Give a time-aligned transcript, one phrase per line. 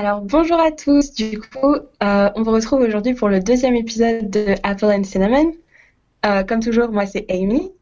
[0.00, 4.30] Alors bonjour à tous, du coup euh, on vous retrouve aujourd'hui pour le deuxième épisode
[4.30, 5.52] de Apple and Cinnamon.
[6.24, 7.72] Euh, comme toujours, moi c'est Amy.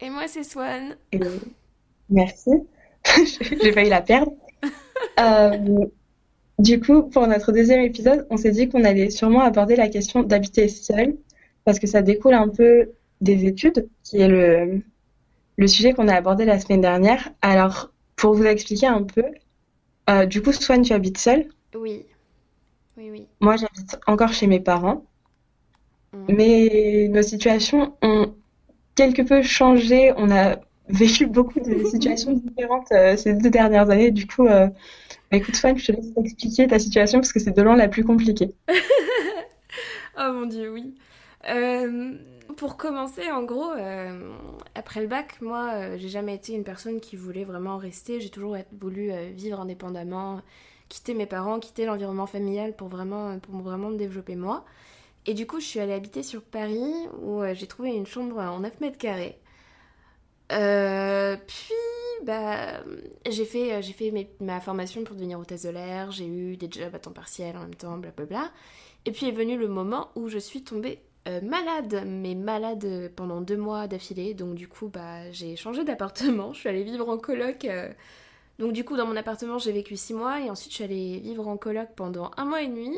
[0.00, 0.96] Et moi c'est Swan.
[2.10, 2.50] Merci,
[3.62, 4.32] j'ai failli la perdre.
[5.20, 5.84] Euh,
[6.58, 10.22] du coup, pour notre deuxième épisode, on s'est dit qu'on allait sûrement aborder la question
[10.22, 11.16] d'habiter seul,
[11.64, 12.90] parce que ça découle un peu
[13.20, 14.82] des études, qui est le,
[15.56, 17.30] le sujet qu'on a abordé la semaine dernière.
[17.40, 19.22] Alors, pour vous expliquer un peu,
[20.08, 21.48] euh, du coup, Swan, tu habites seule?
[21.74, 22.04] Oui.
[22.96, 23.26] Oui, oui.
[23.40, 25.04] Moi, j'habite encore chez mes parents.
[26.12, 26.24] Mm.
[26.28, 28.34] Mais nos situations ont
[28.94, 30.12] quelque peu changé.
[30.16, 30.56] On a
[30.88, 34.10] vécu beaucoup de situations différentes euh, ces deux dernières années.
[34.10, 34.66] Du coup, euh,
[35.30, 37.88] bah, écoute, Swan, je te laisse expliquer ta situation parce que c'est de loin la
[37.88, 38.54] plus compliquée.
[40.18, 40.94] oh mon dieu, oui.
[42.56, 43.70] Pour commencer, en gros,
[44.74, 48.20] après le bac, moi, j'ai jamais été une personne qui voulait vraiment rester.
[48.20, 50.40] J'ai toujours voulu vivre indépendamment,
[50.88, 54.64] quitter mes parents, quitter l'environnement familial pour vraiment, pour vraiment me développer moi.
[55.26, 58.60] Et du coup, je suis allée habiter sur Paris où j'ai trouvé une chambre en
[58.60, 59.38] 9 mètres carrés.
[60.48, 61.74] puis,
[62.24, 62.82] bah,
[63.28, 66.94] j'ai fait, j'ai fait ma formation pour devenir hôtesse de l'air, j'ai eu des jobs
[66.94, 68.50] à temps partiel en même temps, blablabla.
[69.04, 73.40] Et puis est venu le moment où je suis tombée euh, malade, mais malade pendant
[73.40, 74.34] deux mois d'affilée.
[74.34, 76.52] Donc du coup, bah, j'ai changé d'appartement.
[76.54, 77.64] Je suis allée vivre en coloc.
[77.64, 77.88] Euh.
[78.58, 80.40] Donc du coup, dans mon appartement, j'ai vécu six mois.
[80.40, 82.96] Et ensuite, je suis allée vivre en coloc pendant un mois et demi.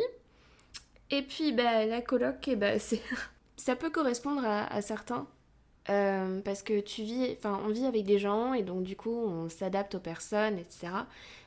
[1.10, 3.02] Et puis, bah, la coloc, eh bah, c'est...
[3.56, 5.26] ça peut correspondre à, certains.
[5.90, 9.10] Euh, parce que tu vis, enfin, on vit avec des gens et donc du coup,
[9.10, 10.88] on s'adapte aux personnes, etc.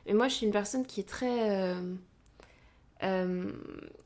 [0.06, 1.74] Mais moi, je suis une personne qui est très
[3.02, 3.50] euh,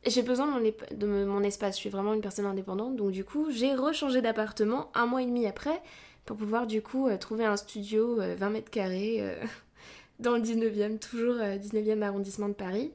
[0.07, 3.75] j'ai besoin de mon, espace, je suis vraiment une personne indépendante, donc du coup j'ai
[3.75, 5.83] rechangé d'appartement un mois et demi après
[6.25, 9.23] pour pouvoir du coup euh, trouver un studio 20 euh, mètres carrés
[10.21, 12.93] dans le 19e, toujours 19e arrondissement de Paris.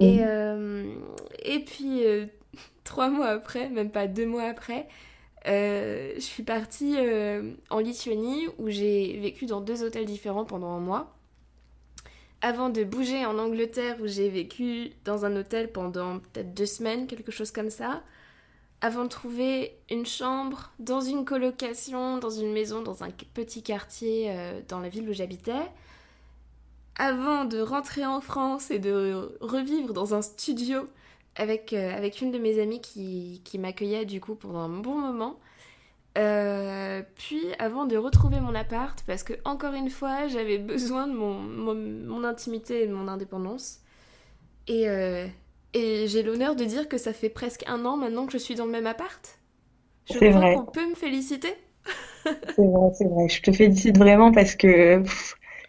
[0.00, 0.98] Et, mhm.
[1.42, 2.02] et puis
[2.84, 4.86] trois mois après, même pas deux mois après,
[5.46, 6.96] je suis partie
[7.70, 11.13] en Lituanie où j'ai vécu dans deux hôtels différents pendant un mois
[12.44, 17.06] avant de bouger en Angleterre où j'ai vécu dans un hôtel pendant peut-être deux semaines,
[17.06, 18.02] quelque chose comme ça,
[18.82, 24.26] avant de trouver une chambre dans une colocation, dans une maison, dans un petit quartier
[24.28, 25.70] euh, dans la ville où j'habitais,
[26.96, 30.86] avant de rentrer en France et de revivre dans un studio
[31.36, 35.38] avec, euh, une de mes amies qui m'accueillait du coup pendant un bon moment,
[36.16, 41.12] euh, puis avant de retrouver mon appart, parce que encore une fois, j'avais besoin de
[41.12, 43.80] mon, mon, intimité et de mon indépendance.
[44.68, 45.26] Et, euh,
[45.74, 48.54] et j'ai l'honneur de dire que ça fait presque un an maintenant que je suis
[48.54, 49.38] dans le même appart.
[50.10, 51.54] Je crois qu'on peut me féliciter.
[52.24, 53.28] c'est vrai, c'est vrai.
[53.28, 55.02] Je te félicite vraiment parce que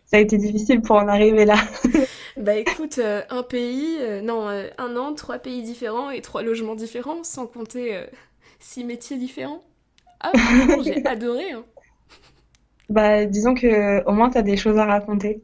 [0.06, 1.56] ça a été difficile pour en arriver là.
[2.38, 7.23] bah écoute, euh, un pays, non, un an, trois pays différents et trois logements différents,
[7.23, 8.06] sans compter
[8.59, 9.63] six métiers différents.
[10.34, 11.52] Ah, j'ai adoré.
[11.52, 11.63] Hein.
[12.90, 15.41] Bah, disons que au moins, tu as des choses à raconter.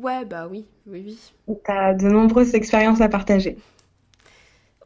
[0.00, 1.54] Ouais, bah oui, oui, oui.
[1.64, 3.58] Tu as de nombreuses expériences à partager.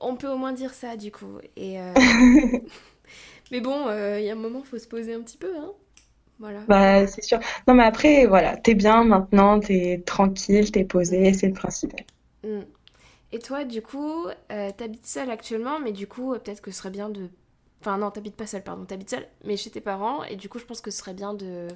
[0.00, 1.38] On peut au moins dire ça, du coup.
[1.56, 1.92] Et euh,
[3.52, 5.72] mais bon, euh, il y a un moment, faut se poser un petit peu, hein.
[6.41, 6.60] Voilà.
[6.66, 7.38] Bah, c'est sûr.
[7.69, 12.04] Non, mais après, voilà, t'es bien maintenant, t'es tranquille, t'es posé, c'est le principal.
[12.42, 12.62] Mm.
[13.32, 16.91] Et toi, du coup, euh, t'habites seule actuellement, mais du coup, peut-être que ce serait
[16.91, 17.28] bien de
[17.84, 20.24] Enfin, non, t'habites pas seule, pardon, t'habites seule, mais chez tes parents.
[20.24, 21.68] Et du coup, je pense que ce serait bien de,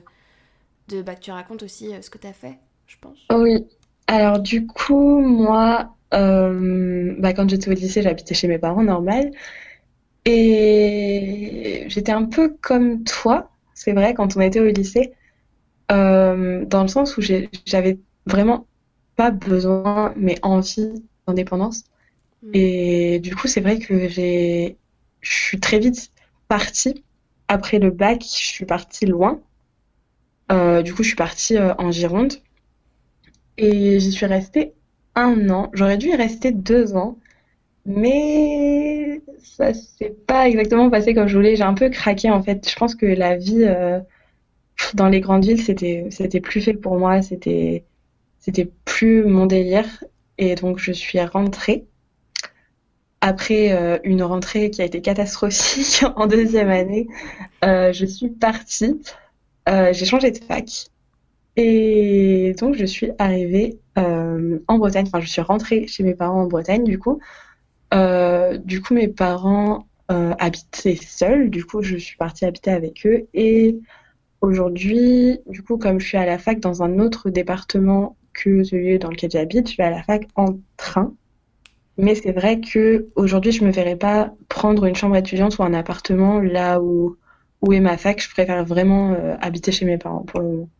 [0.88, 3.18] de bah, que tu racontes aussi euh, ce que t'as fait, je pense.
[3.30, 3.66] Oui.
[4.06, 9.32] Alors, du coup, moi, euh, bah, quand j'étais au lycée, j'habitais chez mes parents, normal.
[10.24, 15.12] Et j'étais un peu comme toi, c'est vrai, quand on était au lycée,
[15.92, 18.66] euh, dans le sens où j'avais vraiment
[19.14, 21.84] pas besoin, mais envie d'indépendance.
[22.42, 22.50] Hmm.
[22.54, 24.78] Et du coup, c'est vrai que j'ai
[25.20, 26.10] je suis très vite
[26.48, 27.04] partie.
[27.48, 29.40] Après le bac, je suis partie loin.
[30.52, 32.34] Euh, du coup, je suis partie euh, en Gironde.
[33.56, 34.74] Et j'y suis restée
[35.14, 35.70] un an.
[35.72, 37.18] J'aurais dû y rester deux ans.
[37.86, 41.56] Mais ça s'est pas exactement passé comme je voulais.
[41.56, 42.68] J'ai un peu craqué en fait.
[42.68, 44.00] Je pense que la vie euh,
[44.94, 47.22] dans les grandes villes, c'était plus fait pour moi.
[47.22, 47.84] C'était
[48.84, 50.04] plus mon délire.
[50.38, 51.86] Et donc je suis rentrée
[53.20, 57.08] après euh, une rentrée qui a été catastrophique en deuxième année,
[57.64, 59.00] euh, je suis partie.
[59.68, 60.86] Euh, j'ai changé de fac.
[61.56, 65.06] Et donc, je suis arrivée en Bretagne.
[65.08, 67.18] Enfin, je suis rentrée chez mes parents en Bretagne, du coup.
[67.92, 71.50] du coup, mes parents habitaient seuls.
[71.50, 73.26] Du coup, je suis partie habiter avec eux.
[73.34, 73.76] Et
[74.40, 79.00] aujourd'hui, du coup, comme je suis à la fac dans un autre département que celui
[79.00, 79.68] dans lequel j'habite.
[79.68, 81.12] Je vais à la fac en train.
[81.98, 85.74] Mais c'est vrai que aujourd'hui, je me verrais pas prendre une chambre étudiante ou un
[85.74, 87.16] appartement là où,
[87.62, 88.20] où est ma fac.
[88.22, 90.70] Je préfère vraiment euh, habiter chez mes parents pour le moment.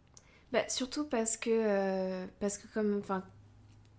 [0.52, 3.02] Bah, surtout parce que, euh, parce que comme,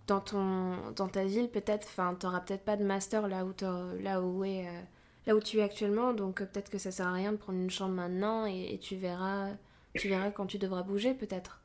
[0.08, 3.54] dans, ton, dans ta ville, peut-être, enfin, t'auras peut-être pas de master là où,
[4.02, 4.82] là où, est, euh,
[5.28, 7.70] là où tu es actuellement, donc peut-être que ça sert à rien de prendre une
[7.70, 9.50] chambre maintenant et, et tu verras,
[9.96, 11.62] tu verras quand tu devras bouger, peut-être.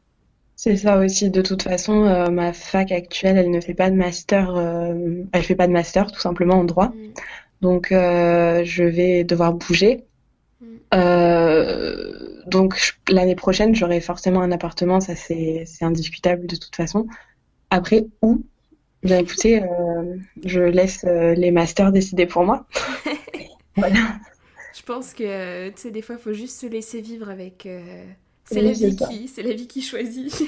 [0.57, 1.31] C'est ça aussi.
[1.31, 4.55] De toute façon, euh, ma fac actuelle, elle ne fait pas de master.
[4.57, 6.89] Euh, elle fait pas de master, tout simplement en droit.
[6.89, 7.13] Mm.
[7.61, 10.05] Donc, euh, je vais devoir bouger.
[10.61, 12.47] Mm.
[12.47, 15.01] donc, l'année prochaine, j'aurai forcément un appartement.
[15.01, 17.07] Ça, c'est indiscutable de toute façon.
[17.71, 18.45] Après, où?
[19.03, 19.63] Bien écoutez,
[20.47, 22.67] je laisse les masters décider pour moi.
[23.77, 24.19] voilà.
[24.75, 27.69] Je pense que, tu sais, des fois, il faut juste se laisser vivre avec
[28.45, 30.43] c'est la vie qui, c'est la vie qui choisit.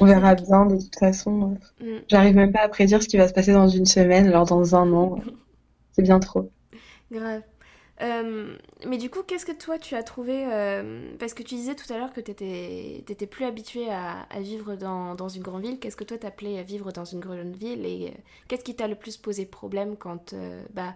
[0.00, 1.58] On verra bien de toute façon.
[1.80, 1.86] Mm.
[2.08, 4.74] J'arrive même pas à prédire ce qui va se passer dans une semaine, alors dans
[4.74, 5.20] un an.
[5.92, 6.50] c'est bien trop.
[7.10, 7.42] Grave.
[8.00, 11.74] Euh, mais du coup, qu'est-ce que toi tu as trouvé euh, Parce que tu disais
[11.74, 15.80] tout à l'heure que tu étais plus habitué à, vivre dans, dans, une grande ville.
[15.80, 18.86] Qu'est-ce que toi t'appelais à vivre dans une grande ville Et euh, qu'est-ce qui t'a
[18.86, 20.34] le plus posé problème quand,
[20.72, 20.94] bah,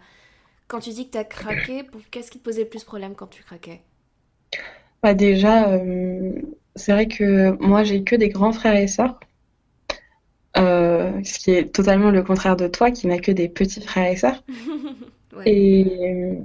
[0.68, 3.26] quand tu dis que tu as craqué Qu'est-ce qui te posait le plus problème quand
[3.26, 3.82] tu craquais?
[5.02, 6.32] Bah déjà, euh,
[6.76, 9.18] c'est vrai que moi j'ai que des grands frères et sœurs,
[10.56, 14.10] euh, ce qui est totalement le contraire de toi qui n'as que des petits frères
[14.10, 14.42] et sœurs.
[15.46, 16.38] Et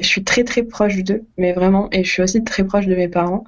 [0.00, 2.94] je suis très très proche d'eux, mais vraiment, et je suis aussi très proche de
[2.94, 3.44] mes parents.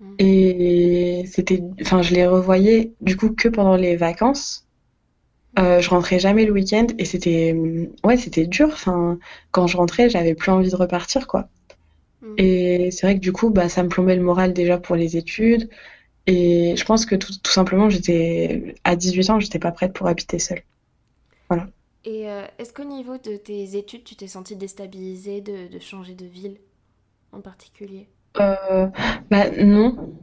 [0.00, 0.14] Mm.
[0.18, 4.66] Et c'était, enfin, je les revoyais du coup que pendant les vacances.
[5.58, 7.56] Euh, je rentrais jamais le week-end et c'était,
[8.04, 8.68] ouais, c'était dur.
[8.72, 9.18] Enfin,
[9.52, 11.48] quand je rentrais, j'avais plus envie de repartir, quoi.
[12.24, 12.34] Mm.
[12.38, 15.16] Et c'est vrai que du coup, bah, ça me plombait le moral déjà pour les
[15.16, 15.68] études.
[16.26, 20.08] Et je pense que tout, tout simplement, j'étais à 18 ans, j'étais pas prête pour
[20.08, 20.62] habiter seule.
[21.50, 21.68] Voilà.
[22.04, 26.14] Et euh, est-ce qu'au niveau de tes études, tu t'es sentie déstabilisée de, de, changer
[26.14, 26.58] de ville
[27.32, 28.08] en particulier?
[28.40, 28.88] Euh,
[29.30, 30.14] Bah non.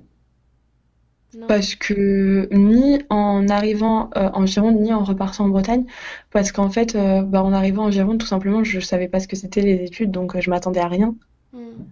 [1.47, 5.86] Parce que ni en arrivant euh, en Gironde, ni en repartant en Bretagne,
[6.30, 9.38] parce qu'en fait, bah, en arrivant en Gironde, tout simplement, je savais pas ce que
[9.38, 11.15] c'était les études, donc je m'attendais à rien.
[11.53, 11.83] Mm.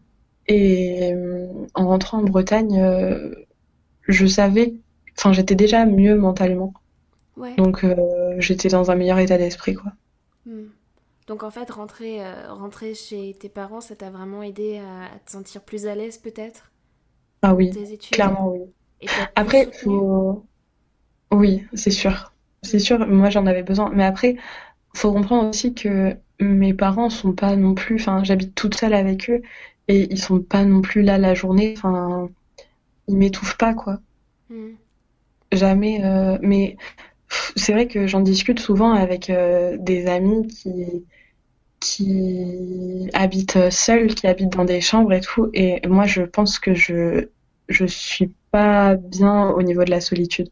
[0.48, 3.36] Et euh, en rentrant en Bretagne, euh,
[4.08, 4.74] je savais,
[5.18, 6.74] enfin j'étais déjà mieux mentalement.
[7.58, 9.94] Donc euh, j'étais dans un meilleur état d'esprit, quoi.
[10.46, 10.66] Mm.
[11.28, 15.62] Donc en fait, rentrer, rentrer chez tes parents, ça t'a vraiment aidé à, te sentir
[15.62, 16.72] plus à l'aise peut-être?
[17.44, 17.70] Ah oui,
[18.12, 19.08] clairement oui.
[19.36, 19.70] après,
[21.32, 22.34] oui, c'est sûr.
[22.64, 23.92] C'est sûr, moi j'en avais besoin.
[23.94, 24.38] Mais après,
[24.96, 29.30] faut comprendre aussi que mes parents sont pas non plus, enfin, j'habite toute seule avec
[29.30, 29.42] eux
[29.88, 32.30] et ils sont pas non plus là la journée, enfin,
[33.08, 34.00] ils m'étouffent pas, quoi.
[34.50, 34.74] Hmm.
[35.52, 36.78] Jamais, euh, mais
[37.56, 41.06] c'est vrai que j'en discute souvent avec euh, des amis qui,
[41.80, 46.74] qui habitent seuls, qui habitent dans des chambres et tout, et moi je pense que
[46.74, 47.28] je,
[47.68, 50.50] je suis pas bien au niveau de la solitude.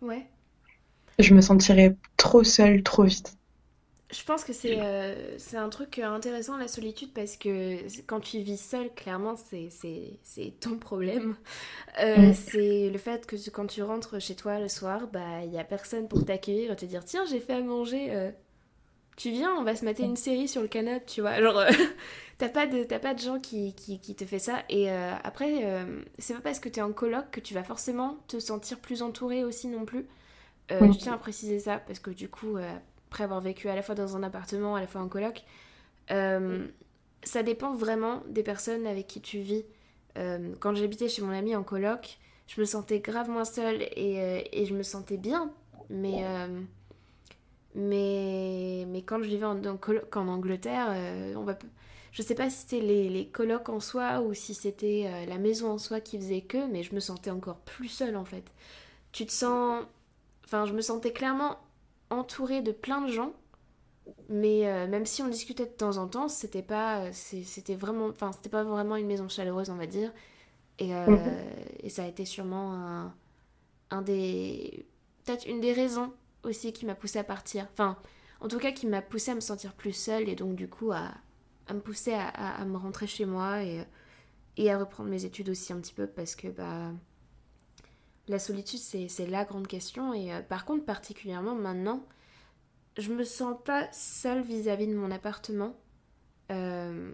[0.00, 0.24] Ouais.
[1.18, 3.36] Je me sentirais trop seule trop vite.
[4.12, 7.76] Je pense que c'est euh, un truc intéressant la solitude parce que
[8.06, 11.36] quand tu vis seul, clairement, c'est ton problème.
[12.00, 12.34] Euh, mm.
[12.34, 15.64] C'est le fait que quand tu rentres chez toi le soir, bah il y a
[15.64, 18.30] personne pour t'accueillir et te dire tiens j'ai fait à manger, euh,
[19.16, 21.40] tu viens, on va se mater une série sur le canapé, tu vois.
[21.40, 21.62] Genre
[22.38, 25.86] t'as pas de pas de gens qui, qui, qui te fait ça et après
[26.18, 29.44] c'est pas parce que t'es en coloc que tu vas forcément te sentir plus entouré
[29.44, 30.06] aussi non plus.
[30.68, 32.56] Je tiens à préciser ça parce que du coup
[33.10, 35.42] après avoir vécu à la fois dans un appartement, à la fois en coloc,
[36.12, 36.68] euh,
[37.24, 39.64] ça dépend vraiment des personnes avec qui tu vis.
[40.16, 44.20] Euh, quand j'habitais chez mon ami en coloc, je me sentais grave moins seule et,
[44.20, 45.50] euh, et je me sentais bien.
[45.92, 46.22] Mais,
[47.74, 50.94] mais, mais quand je vivais en, coloc en Angleterre,
[51.36, 51.58] on va,
[52.12, 55.72] je sais pas si c'était les, les colocs en soi ou si c'était la maison
[55.72, 58.44] en soi qui faisait que, mais je me sentais encore plus seule en fait.
[59.10, 59.84] Tu te sens.
[60.44, 61.58] Enfin, je me sentais clairement
[62.10, 63.32] entouré de plein de gens.
[64.28, 68.08] Mais euh, même si on discutait de temps en temps, c'était pas, euh, c'était vraiment,
[68.08, 70.12] enfin, c'était pas vraiment une maison chaleureuse, on va dire.
[70.78, 71.32] Et, euh, mhm.
[71.80, 73.14] et ça a été sûrement un,
[73.90, 74.86] un des,
[75.24, 76.12] peut-être une des raisons
[76.42, 77.68] aussi qui m'a poussé à partir.
[77.72, 77.96] Enfin,
[78.40, 80.90] en tout cas, qui m'a poussé à me sentir plus seule et donc du coup
[80.92, 81.12] à,
[81.68, 83.84] à me pousser à, à, me rentrer chez moi et,
[84.56, 86.92] et à reprendre mes études aussi un petit peu parce que bah
[88.30, 90.14] la solitude, c'est la grande question.
[90.14, 92.04] Et euh, par contre, particulièrement maintenant,
[92.96, 95.74] je me sens pas seule vis-à-vis de mon appartement.
[96.50, 97.12] Euh,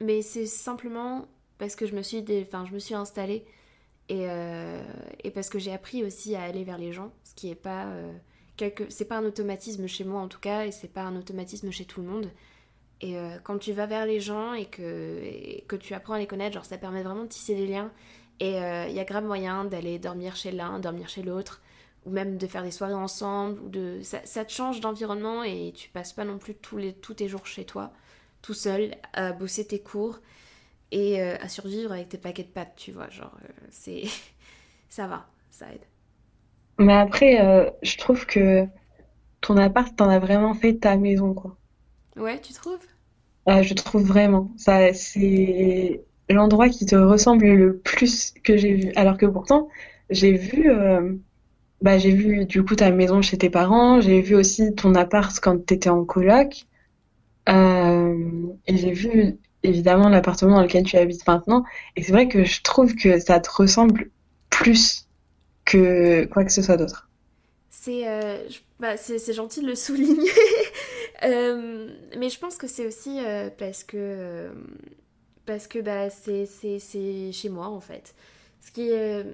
[0.00, 1.26] mais c'est simplement
[1.58, 3.44] parce que je me suis, je me suis installée
[4.08, 4.26] Et,
[5.24, 7.86] et parce que j'ai appris aussi à aller vers les gens, ce qui est pas
[8.56, 8.84] quelque...
[8.90, 11.86] c'est pas un automatisme chez moi en tout cas, et c'est pas un automatisme chez
[11.86, 12.28] tout le monde.
[13.00, 16.54] Et quand tu vas vers les gens et que, que tu apprends à les connaître,
[16.54, 17.90] genre ça permet vraiment de tisser des liens.
[18.42, 18.54] Et
[18.88, 21.62] il y a grave moyen d'aller dormir chez l'un, dormir chez l'autre,
[22.06, 25.72] ou même de faire des soirées ensemble, ou de ça, ça te change d'environnement et
[25.76, 27.92] tu passes pas non plus tous, les, tous tes jours chez toi,
[28.42, 30.20] tout seul, à bosser tes cours
[30.92, 34.04] et euh, à survivre avec tes paquets de pâtes, tu vois, genre euh, c'est
[34.88, 35.84] ça va, ça aide.
[36.78, 38.66] Mais après, euh, je trouve que
[39.40, 41.56] ton appart, t'en as vraiment fait ta maison, quoi.
[42.16, 42.86] Ouais, tu trouves?
[43.46, 44.52] je trouve vraiment.
[44.56, 48.92] Ça, c'est l'endroit qui te ressemble le plus que j'ai vu.
[48.96, 49.68] Alors que pourtant,
[50.10, 50.70] j'ai vu
[51.82, 55.38] bah, j'ai vu du coup ta maison chez tes parents, j'ai vu aussi ton appart
[55.40, 56.64] quand tu étais en coloc,
[57.48, 61.64] euh, et j'ai vu évidemment l'appartement dans lequel tu habites maintenant.
[61.96, 64.10] Et c'est vrai que je trouve que ça te ressemble
[64.48, 65.08] plus
[65.64, 67.10] que quoi que ce soit d'autre.
[67.70, 68.38] C'est euh,
[68.78, 68.94] bah,
[69.34, 70.30] gentil de le souligner,
[71.24, 73.18] euh, mais je pense que c'est aussi
[73.58, 74.50] parce que
[75.46, 76.46] parce que bah, c'est
[77.32, 78.14] chez moi en fait.
[78.60, 78.90] Ce qui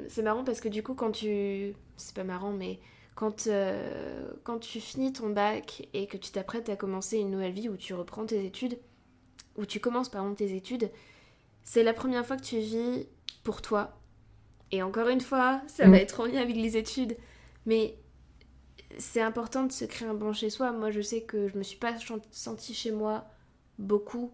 [0.08, 2.78] c'est marrant parce que du coup quand tu c'est pas marrant, mais
[3.18, 7.52] quand, euh, quand tu finis ton bac et que tu t'apprêtes à commencer une nouvelle
[7.52, 8.78] vie où tu reprends tes études,
[9.56, 10.90] où tu commences par exemple tes études,
[11.64, 13.08] c'est la première fois que tu vis
[13.42, 13.98] pour toi.
[14.70, 15.94] Et encore une fois, ça va mm.
[15.94, 17.16] être en lien avec les études,
[17.66, 17.98] mais
[18.98, 20.70] c'est important de se créer un bon chez soi.
[20.70, 21.94] Moi, je sais que je me suis pas
[22.30, 23.26] sentie chez moi
[23.78, 24.32] beaucoup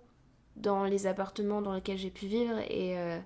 [0.56, 3.18] dans les appartements dans lesquels j'ai pu vivre et euh,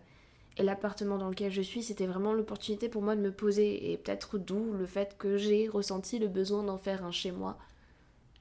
[0.59, 3.93] et l'appartement dans lequel je suis, c'était vraiment l'opportunité pour moi de me poser.
[3.93, 7.57] Et peut-être d'où le fait que j'ai ressenti le besoin d'en faire un chez moi.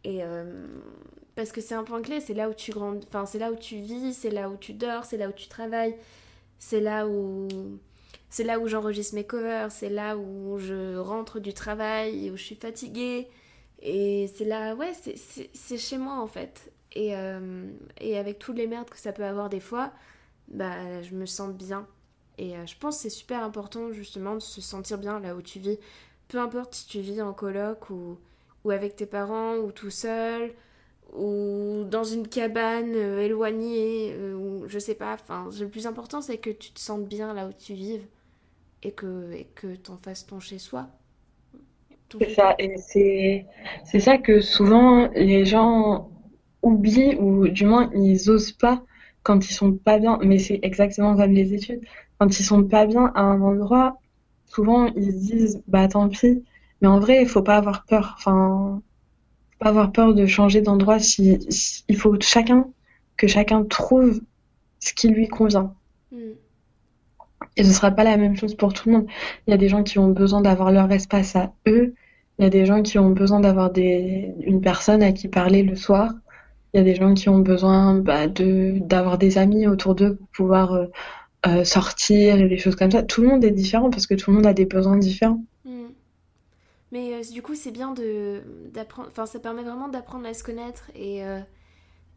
[0.04, 0.66] Et euh,
[1.36, 3.56] parce que c'est un point clé, c'est là où tu grandis, enfin c'est là où
[3.56, 5.96] tu vis, c'est là où tu dors, c'est là où tu travailles,
[6.60, 7.48] c'est là où
[8.30, 12.44] c'est là où j'enregistre mes covers, c'est là où je rentre du travail, où je
[12.44, 13.28] suis fatiguée.
[13.82, 16.72] Et c'est là, ouais, c'est chez moi en fait.
[16.94, 19.92] Et, euh, et avec toutes les merdes que ça peut avoir des fois,
[20.50, 21.88] bah je me sens bien
[22.38, 25.42] et euh, je pense que c'est super important justement de se sentir bien là où
[25.42, 25.80] tu vis.
[26.30, 28.18] Peu importe si tu vis en coloc ou,
[28.66, 30.54] ou avec tes parents ou tout seul
[31.14, 35.14] ou dans une cabane euh, éloignée ou je sais pas.
[35.16, 38.06] Enfin, le plus important c'est que tu te sentes bien là où tu vives
[38.84, 40.90] et que et que t'en fasses ton chez soi.
[42.20, 42.76] C'est ça, et
[43.84, 46.10] c'est ça que souvent les gens
[46.62, 48.84] oublient ou du moins ils osent pas
[49.24, 50.20] quand ils sont pas bien.
[50.24, 51.82] Mais c'est exactement comme les études
[52.20, 54.00] quand ils sont pas bien à un endroit,
[54.46, 56.44] souvent ils se disent bah tant pis.
[56.82, 58.16] Mais en vrai, il faut pas avoir peur.
[58.18, 58.82] Enfin,
[59.52, 61.00] faut pas avoir peur de changer d'endroit.
[61.00, 61.40] Si,
[61.88, 62.68] il faut chacun
[63.18, 64.22] que chacun trouve
[64.80, 65.74] ce qui lui convient.
[66.12, 66.18] Mm.
[67.56, 69.08] Et ce sera pas la même chose pour tout le monde.
[69.48, 71.96] Il y a des gens qui ont besoin d'avoir leur espace à eux.
[72.38, 74.32] Il y a des gens qui ont besoin d'avoir des...
[74.42, 76.14] une personne à qui parler le soir.
[76.74, 80.16] Il y a des gens qui ont besoin bah, de d'avoir des amis autour d'eux
[80.16, 80.86] pour pouvoir euh,
[81.48, 83.04] euh, sortir et des choses comme ça.
[83.04, 85.44] Tout le monde est différent parce que tout le monde a des besoins différents.
[85.66, 85.88] Mm.
[86.92, 88.42] Mais euh, du coup, c'est bien de
[88.74, 89.08] d'apprendre.
[89.12, 91.22] Enfin, ça permet vraiment d'apprendre à se connaître et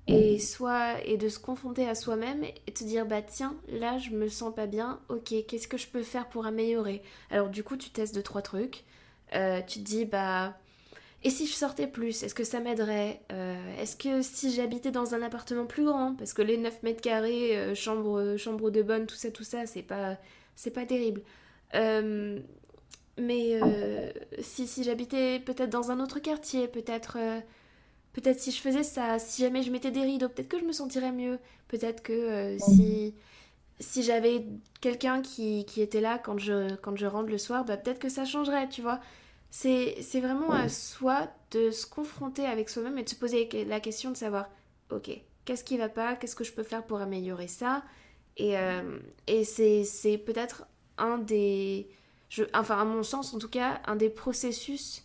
[0.07, 4.11] et soit et de se confronter à soi-même et te dire bah tiens là je
[4.11, 4.99] me sens pas bien.
[5.09, 7.03] Ok, qu'est-ce que je peux faire pour améliorer?
[7.31, 8.85] Alors du coup, tu testes deux trois trucs.
[9.33, 10.55] tu te dis bah
[11.23, 15.15] et si je sortais plus, est-ce que ça m'aiderait euh, Est-ce que si j'habitais dans
[15.15, 19.07] un appartement plus grand, parce que les 9 mètres carrés, euh, chambre, chambre de bonne,
[19.07, 20.17] tout ça, tout ça, c'est pas,
[20.57, 21.21] c'est pas terrible.
[21.75, 22.39] Euh,
[23.19, 23.61] mais
[24.41, 27.19] si, si j'habitais peut-être dans un autre quartier, peut-être
[28.15, 30.73] peut-être si je faisais ça, si jamais je mettais des rideaux, peut-être que je me
[30.73, 31.39] sentirais mieux.
[31.69, 33.15] Peut-être que si,
[33.79, 34.47] si j'avais
[34.81, 38.09] quelqu'un qui, qui, était là quand je, quand je rentre le soir, bah, peut-être que
[38.09, 39.01] ça changerait, tu vois.
[39.51, 44.11] C'est vraiment à soi de se confronter avec soi-même et de se poser la question
[44.11, 44.49] de savoir,
[44.91, 45.11] ok,
[45.45, 47.83] qu'est-ce qui va pas, qu'est-ce que je peux faire pour améliorer ça?
[48.37, 50.65] Et, euh, et c'est peut-être
[50.99, 51.89] un des,
[52.29, 55.05] je, enfin à mon sens en tout cas, un des processus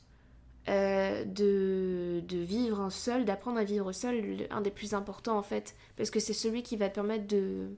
[0.70, 5.76] euh, de, de, vivre seul, d'apprendre à vivre seul, un des plus importants en fait,
[5.98, 7.70] parce que c'est celui qui va te permettre de...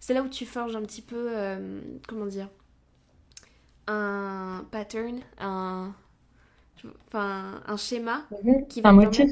[0.00, 2.48] C'est là où tu forges un petit peu, euh, comment dire,
[3.86, 5.94] un pattern, un,
[7.08, 8.66] enfin, un schéma mhm.
[8.68, 9.30] qui va un motif.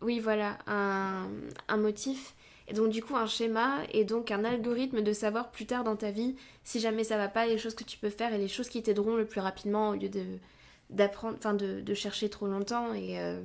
[0.00, 1.26] Oui, voilà, un,
[1.68, 2.34] un, motif.
[2.68, 5.96] Et donc, du coup, un schéma et donc un algorithme de savoir plus tard dans
[5.96, 8.48] ta vie si jamais ça va pas, les choses que tu peux faire et les
[8.48, 10.24] choses qui t'aideront le plus rapidement au lieu de
[10.90, 12.94] d'apprendre, enfin de, de, chercher trop longtemps.
[12.94, 13.42] Et, euh,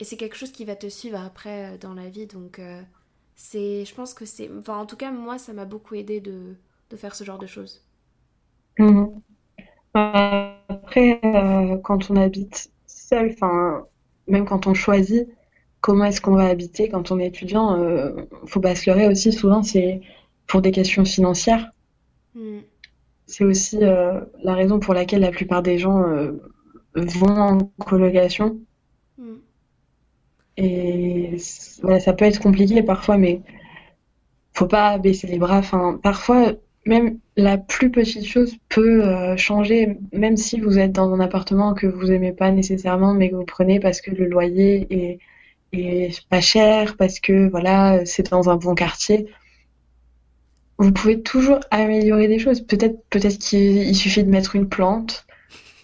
[0.00, 2.26] et c'est quelque chose qui va te suivre après euh, dans la vie.
[2.26, 2.82] Donc, euh,
[3.36, 4.50] c'est, je pense que c'est.
[4.58, 6.54] Enfin, en tout cas, moi, ça m'a beaucoup aidé de,
[6.90, 7.82] de faire ce genre de choses.
[8.78, 9.20] Mhm.
[9.94, 13.84] Après, euh, quand on habite seul, enfin,
[14.26, 15.28] même quand on choisit
[15.84, 18.12] comment est-ce qu'on va habiter quand on est étudiant, euh,
[18.46, 19.32] faut pas se leurrer aussi.
[19.34, 20.00] Souvent, c'est
[20.46, 21.70] pour des questions financières.
[22.34, 22.60] Mm.
[23.26, 26.32] C'est aussi euh, la raison pour laquelle la plupart des gens euh,
[26.94, 28.60] vont en colocation.
[29.18, 29.34] Mm.
[30.56, 31.36] Et
[31.82, 33.42] voilà, ça peut être compliqué parfois, mais
[34.54, 35.58] faut pas baisser les bras.
[35.58, 36.52] Enfin, parfois,
[36.86, 41.74] même la plus petite chose peut euh, changer, même si vous êtes dans un appartement
[41.74, 45.18] que vous aimez pas nécessairement, mais que vous prenez parce que le loyer est,
[45.72, 49.26] est pas cher, parce que voilà, c'est dans un bon quartier.
[50.78, 52.60] Vous pouvez toujours améliorer des choses.
[52.60, 55.26] Peut-être, peut-être qu'il il suffit de mettre une plante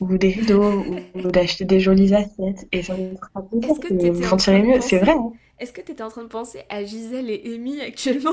[0.00, 3.42] ou des rideaux ou d'acheter des jolies assiettes et ça vous fera
[3.80, 4.80] plaisir vous vous sentirez mieux.
[4.80, 5.33] C'est vrai, hein.
[5.59, 8.30] Est-ce que tu étais en train de penser à Gisèle et Amy actuellement?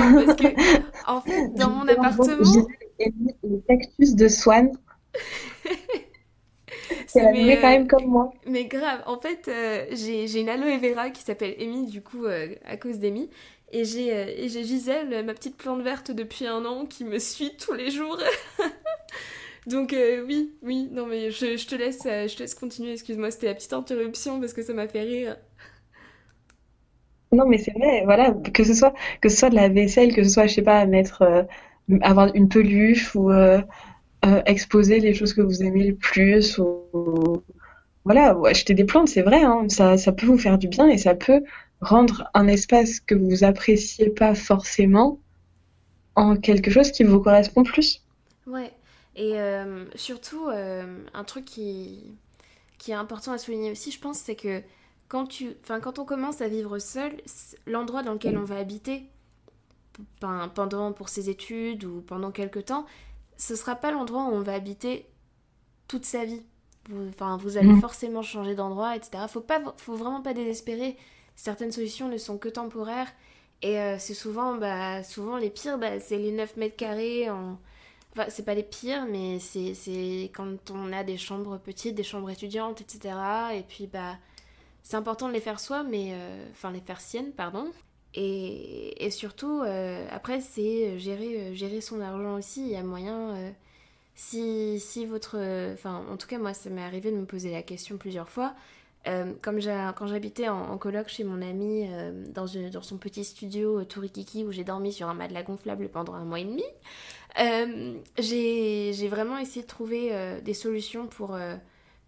[0.14, 0.46] Parce que,
[1.06, 2.64] en fait, dans mon appartement, Gisèle
[2.98, 4.72] et Amy, le cactus de Swan,
[7.06, 8.32] c'est la nourrir quand euh, même comme moi.
[8.46, 12.26] Mais grave, en fait, euh, j'ai j'ai une aloe vera qui s'appelle Amy, du coup,
[12.26, 13.30] euh, à cause d'Amy.
[13.72, 17.18] Et j'ai euh, et j'ai Gisèle, ma petite plante verte depuis un an, qui me
[17.18, 18.18] suit tous les jours.
[19.66, 23.46] Donc oui, oui, non mais je, je te laisse, je te laisse continuer, excuse-moi, c'était
[23.46, 25.36] la petite interruption parce que ça m'a fait rire.
[27.32, 28.90] Non, mais c'est vrai, voilà, que ce soit,
[29.50, 31.42] de la vaisselle, que ce soit, je sais pas, mettre, euh,
[32.02, 33.60] avoir une peluche ou euh,
[34.24, 37.42] euh, exposer les choses que vous aimez le plus ou,
[38.04, 41.14] voilà, acheter des plantes, c'est vrai, hein, ça, peut vous faire du bien et ça
[41.14, 41.42] peut
[41.80, 45.20] rendre un espace que vous appréciez pas forcément
[46.16, 48.04] en quelque chose qui vous correspond plus.
[48.46, 48.72] Ouais,
[49.14, 49.36] et
[49.94, 52.12] surtout, un truc qui,
[52.78, 54.62] qui est important à souligner aussi, je pense, c'est que
[55.10, 57.12] quand tu, enfin, quand on commence à vivre seul,
[57.66, 59.04] l'endroit dans lequel on va habiter,
[60.20, 62.86] pen- pendant pour ses études ou pendant quelques temps,
[63.36, 65.06] ce sera pas l'endroit où on va habiter
[65.88, 66.42] toute sa vie.
[66.90, 67.80] Vous, enfin, vous allez Mhm.
[67.80, 69.28] forcément changer d'endroit, etc.
[69.28, 70.96] Faut pas, faut vraiment pas désespérer.
[71.36, 73.12] Certaines solutions ne sont que temporaires.
[73.62, 77.30] Et euh, c'est souvent, bah, souvent les pires, bah, c'est les 9 mètres carrés.
[77.30, 77.58] En...
[78.12, 82.02] Enfin, c'est pas les pires, mais c'est c'est quand on a des chambres petites, des
[82.04, 83.56] chambres étudiantes, etc.
[83.56, 84.16] Et puis, bah,
[84.82, 87.70] c'est important de les faire soi, mais euh, enfin les faire siennes, pardon.
[88.14, 92.62] Et, surtout, euh, après, c'est gérer, euh, gérer son argent aussi.
[92.62, 93.52] Il y a moyen,
[94.14, 95.38] si, si votre...
[95.72, 98.54] Enfin, en tout cas, moi, ça m'est arrivé de me poser la question plusieurs fois.
[99.40, 101.88] Comme quand j'habitais en, en coloc chez mon ami
[102.34, 106.12] dans, son petit studio euh, tout rikiki où j'ai dormi sur un matelas gonflable pendant
[106.12, 106.64] un mois et demi,
[108.18, 111.38] j'ai vraiment essayé de trouver des solutions pour,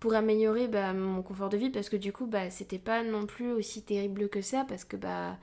[0.02, 3.24] pour améliorer bah, mon confort de vie parce que du coup, bah, c'était pas non
[3.24, 5.38] plus aussi terrible que ça parce que bah,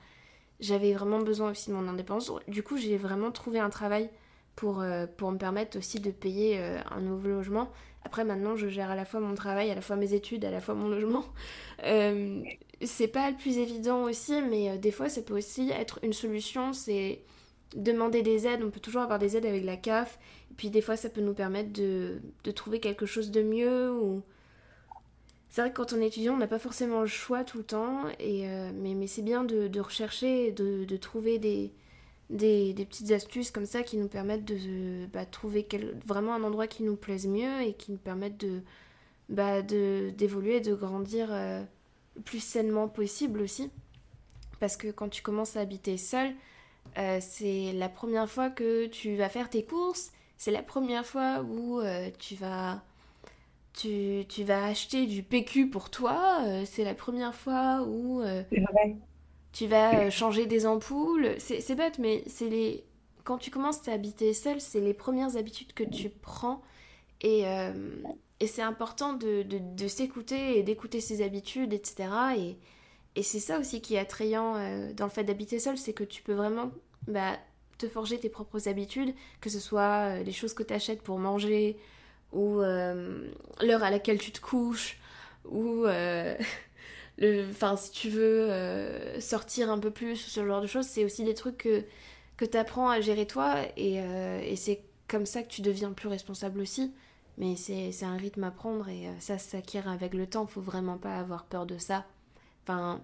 [0.60, 2.30] j'avais vraiment besoin aussi de mon indépendance.
[2.46, 4.10] Du coup, j'ai vraiment trouvé un travail
[4.56, 7.70] pour, euh, pour me permettre aussi de payer euh, un nouveau logement.
[8.04, 10.50] Après, maintenant, je gère à la fois mon travail, à la fois mes études, à
[10.50, 11.24] la fois mon logement.
[11.84, 12.42] Euh,
[12.82, 16.74] c'est pas le plus évident aussi, mais des fois, ça peut aussi être une solution.
[16.74, 17.22] C'est
[17.74, 18.62] demander des aides.
[18.62, 20.18] On peut toujours avoir des aides avec la CAF.
[20.58, 24.20] Puis, des fois, ça peut nous permettre de, de trouver quelque chose de mieux.
[25.50, 27.64] C'est vrai que quand on est étudiant, on n'a pas forcément le choix tout le
[27.64, 28.04] temps.
[28.20, 31.72] Et, euh, mais c'est bien de, rechercher, de, trouver des,
[32.30, 35.66] petites astuces comme ça qui nous permettent de bah, trouver
[36.06, 38.62] vraiment un endroit qui nous plaise mieux et qui nous permettent de,
[39.30, 41.62] bah, d'évoluer, de grandir euh,
[42.16, 43.70] le plus sainement possible aussi.
[44.58, 46.34] Parce que quand tu commences à habiter seul,
[46.98, 51.42] euh, c'est la première fois que tu vas faire tes courses, c'est la première fois
[51.42, 52.82] où euh, tu vas...
[53.80, 58.42] Tu, tu vas acheter du PQ pour toi, euh, c'est la première fois où euh,
[59.52, 61.34] tu vas euh, changer des ampoules.
[61.38, 62.84] C'est bête, mais c'est les...
[63.24, 66.60] quand tu commences à habiter seul, c'est les premières habitudes que tu prends.
[67.22, 67.44] Et,
[68.40, 72.08] et c'est important de, de, de s'écouter et d'écouter ses habitudes, etc.
[72.36, 72.58] Et,
[73.14, 74.54] et c'est ça aussi qui est attrayant
[74.94, 76.70] dans le fait d'habiter seul, c'est que tu peux vraiment
[77.08, 77.38] bah,
[77.78, 81.78] te forger tes propres habitudes, que ce soit les choses que tu achètes pour manger,
[82.32, 83.28] ou euh,
[83.60, 84.98] l'heure à laquelle tu te couches,
[85.44, 86.36] ou euh,
[87.50, 91.24] enfin, si tu veux euh, sortir un peu plus, ce genre de choses, c'est aussi
[91.24, 91.84] des trucs que,
[92.36, 94.02] que tu apprends à gérer toi, et,
[94.56, 96.92] c'est comme ça que tu deviens plus responsable aussi.
[97.38, 101.16] Mais c'est un rythme à prendre, et ça s'acquiert avec le temps, faut vraiment pas
[101.16, 102.04] avoir peur de ça.
[102.64, 103.00] Enfin,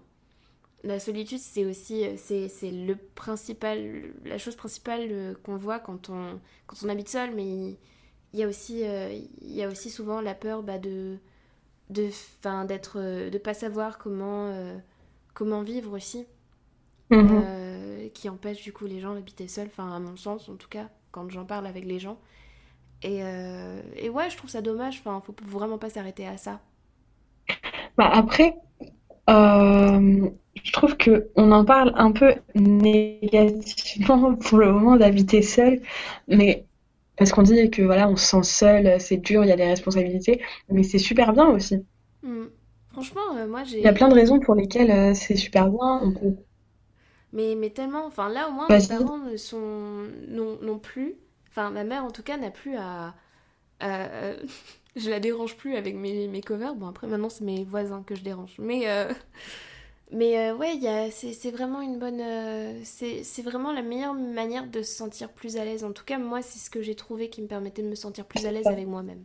[0.84, 6.76] la solitude, c'est aussi c'est le principal, la chose principale qu'on voit quand on, quand
[6.84, 7.78] on habite seul, mais
[8.32, 9.10] il, y a aussi, euh,
[9.42, 11.18] il y a aussi souvent la peur bah, de,
[11.90, 14.76] de, enfin, d'être, euh, de pas savoir comment, euh,
[15.34, 16.26] comment vivre aussi,
[17.10, 17.46] Mhm.
[17.46, 20.68] euh, qui empêche du coup les gens d'habiter seuls, enfin à mon sens en tout
[20.68, 20.88] cas.
[21.12, 22.18] quand j'en parle avec les gens.
[23.02, 23.18] Et,
[23.96, 24.98] et, ouais, je trouve ça dommage.
[25.00, 26.60] Enfin, faut vraiment pas s'arrêter à ça.
[27.96, 28.54] Bah après,
[29.28, 35.80] je trouve que on en parle un peu négativement pour le moment d'habiter seul,
[36.28, 36.66] mais
[37.16, 39.66] parce qu'on dit que voilà, on se sent seul, c'est dur, il y a des
[39.66, 41.84] responsabilités, mais c'est super bien aussi.
[42.22, 42.46] Hmm.
[42.92, 43.78] Franchement, euh, moi j'ai.
[43.78, 46.00] Il y a plein de raisons pour lesquelles euh, c'est super bien.
[46.02, 46.34] On peut...
[47.32, 51.14] Mais, mais tellement, enfin là au moins mes parents ne sont non, non plus,
[51.50, 53.14] enfin ma mère en tout cas n'a plus à,
[53.80, 56.74] je la dérange plus avec mes, mes covers.
[56.74, 59.12] Bon après maintenant c'est mes voisins que je dérange, mais euh,
[60.12, 60.78] mais euh, ouais,
[61.10, 62.20] c'est vraiment une bonne.
[62.20, 65.82] Euh, c'est vraiment la meilleure manière de se sentir plus à l'aise.
[65.82, 68.24] En tout cas, moi, c'est ce que j'ai trouvé qui me permettait de me sentir
[68.24, 69.24] plus à l'aise avec moi-même.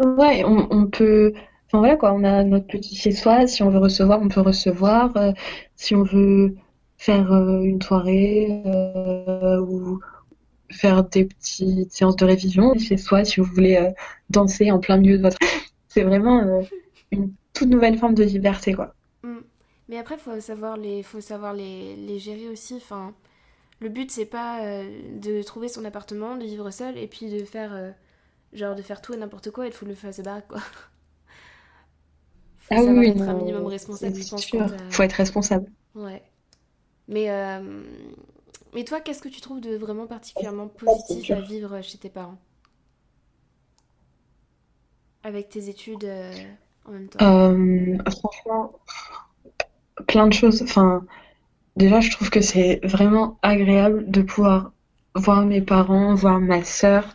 [0.00, 1.32] Ouais, on, peut.
[1.66, 3.46] Enfin voilà quoi, on a notre petit chez soi.
[3.46, 5.14] Si on veut recevoir, on peut recevoir.
[5.16, 5.32] Euh,
[5.76, 6.54] si on veut
[6.96, 8.62] faire une soirée
[9.60, 10.00] ou
[10.70, 13.92] faire des petites séances de révision chez soi, si vous voulez
[14.30, 15.38] danser en plein milieu de votre.
[15.88, 16.62] C'est vraiment
[17.10, 18.94] une toute nouvelle forme de liberté quoi.
[19.88, 22.74] Mais après, il faut savoir les, faut savoir les, les gérer aussi.
[22.74, 23.14] Enfin,
[23.80, 27.44] le but, c'est pas euh, de trouver son appartement, de vivre seul et puis de
[27.44, 27.90] faire, euh,
[28.52, 30.48] genre, de faire tout et n'importe quoi et de foutre le feu à sa baraque,
[30.48, 30.60] quoi.
[32.58, 34.46] Faut ah savoir oui, être un minimum responsable, je pense.
[34.90, 35.70] Faut être responsable.
[35.94, 36.22] Ouais.
[37.06, 37.82] Mais, euh,
[38.74, 42.36] mais toi, qu'est-ce que tu trouves de vraiment particulièrement positif à vivre chez tes parents?
[45.22, 46.06] Avec tes études
[46.84, 47.54] en même temps
[48.10, 48.72] Franchement,
[50.06, 50.62] plein de choses.
[50.62, 51.04] Enfin,
[51.76, 54.72] déjà, je trouve que c'est vraiment agréable de pouvoir
[55.14, 57.14] voir mes parents, voir ma sœur,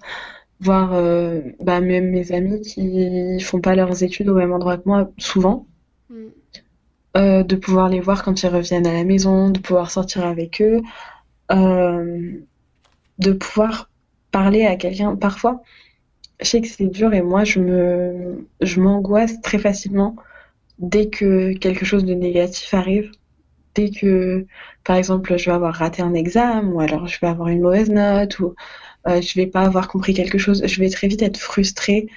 [0.59, 4.83] voir euh, bah, même mes amis qui font pas leurs études au même endroit que
[4.87, 5.67] moi souvent.
[6.09, 6.27] Mm.
[7.15, 10.61] Euh, de pouvoir les voir quand ils reviennent à la maison, de pouvoir sortir avec
[10.61, 10.81] eux,
[11.51, 12.39] euh,
[13.19, 13.91] de pouvoir
[14.31, 15.15] parler à quelqu'un.
[15.15, 15.61] Parfois,
[16.41, 20.15] je sais que c'est dur et moi, je me, je m'angoisse très facilement
[20.79, 23.11] dès que quelque chose de négatif arrive,
[23.75, 24.45] dès que,
[24.83, 27.89] par exemple, je vais avoir raté un examen, ou alors je vais avoir une mauvaise
[27.89, 28.55] note, ou
[29.07, 32.07] euh, je vais pas avoir compris quelque chose, je vais très vite être frustrée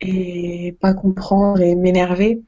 [0.00, 2.40] et pas comprendre et m'énerver.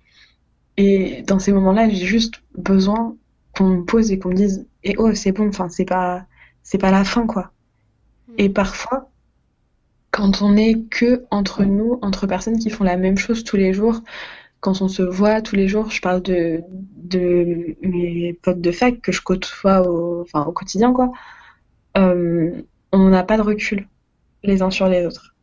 [0.76, 3.16] Et dans ces moments-là, j'ai juste besoin
[3.56, 6.26] qu'on me pose et qu'on me dise "Et eh oh, c'est bon, enfin c'est pas
[6.62, 7.52] c'est pas la fin quoi."
[8.38, 8.52] Et mm.
[8.52, 9.10] parfois
[10.10, 13.72] quand on est que entre nous, entre personnes qui font la même chose tous les
[13.72, 14.00] jours,
[14.60, 16.62] quand on se voit tous les jours, je parle de,
[16.96, 21.12] de mes potes de fac que je côtoie au, enfin, au quotidien, quoi.
[21.96, 23.88] Euh, on n'a pas de recul
[24.42, 25.34] les uns sur les autres.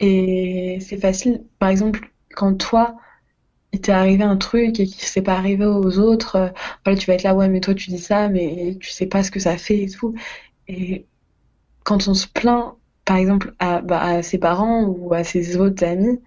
[0.00, 2.96] Et c'est facile, par exemple, quand toi,
[3.72, 6.48] il t'est arrivé un truc et qu'il s'est pas arrivé aux autres, euh,
[6.84, 9.22] voilà, tu vas être là, ouais, mais toi tu dis ça, mais tu sais pas
[9.22, 10.14] ce que ça fait et tout.
[10.68, 11.06] Et
[11.84, 15.84] quand on se plaint, par exemple, à, bah, à ses parents ou à ses autres
[15.84, 16.20] amis,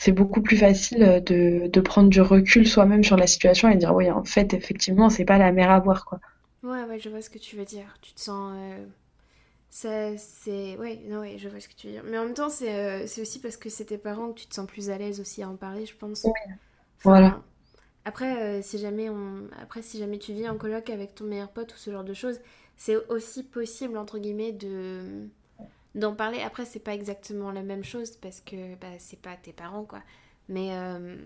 [0.00, 3.76] c'est beaucoup plus facile euh, de, de prendre du recul soi-même sur la situation et
[3.76, 6.20] dire oui en fait effectivement c'est pas la mer à boire quoi.
[6.62, 7.96] Ouais ouais je vois ce que tu veux dire.
[8.02, 8.86] Tu te sens euh,
[9.70, 12.04] ça c'est ouais non ouais je vois ce que tu veux dire.
[12.06, 14.54] Mais en même temps c'est euh, aussi parce que c'est tes parents que tu te
[14.54, 16.32] sens plus à l'aise aussi à en parler je pense.
[17.02, 17.42] voilà.
[18.04, 21.72] Après si jamais on après si jamais tu vis en coloc avec ton meilleur pote
[21.74, 22.40] ou ce genre de choses
[22.76, 25.28] c'est aussi possible entre guillemets de
[25.94, 26.40] d'en parler.
[26.40, 30.02] Après, c'est pas exactement la même chose parce que bah, c'est pas tes parents, quoi.
[30.48, 31.16] Mais, euh,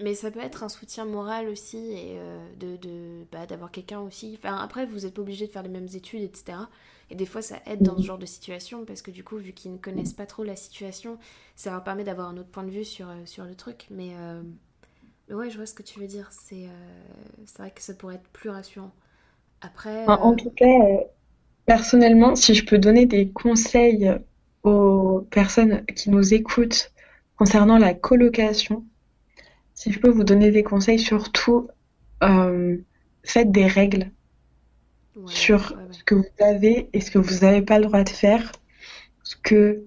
[0.00, 4.00] mais ça peut être un soutien moral aussi et euh, de, de bah, d'avoir quelqu'un
[4.00, 4.38] aussi.
[4.38, 6.68] Enfin, après, vous êtes pas obligé de faire les mêmes études, etc.
[7.10, 9.52] Et des fois, ça aide dans ce genre de situation parce que du coup, vu
[9.52, 11.18] qu'ils ne connaissent pas trop la situation,
[11.56, 13.86] ça leur permet d'avoir un autre point de vue sur, euh, sur le truc.
[13.90, 14.10] Mais,
[15.28, 16.28] mais ouais, je vois ce que tu veux dire.
[16.32, 16.66] C'est,
[17.46, 18.92] c'est vrai que ça pourrait être plus rassurant.
[19.60, 20.06] Après.
[20.06, 20.66] En tout cas
[21.68, 24.10] Personnellement, si je peux donner des conseils
[24.62, 26.90] aux personnes qui nous écoutent
[27.36, 28.86] concernant la colocation,
[29.74, 31.68] si je peux vous donner des conseils, surtout
[32.22, 32.78] euh,
[33.22, 34.10] faites des règles
[35.26, 38.50] sur ce que vous avez et ce que vous n'avez pas le droit de faire,
[39.22, 39.84] ce que,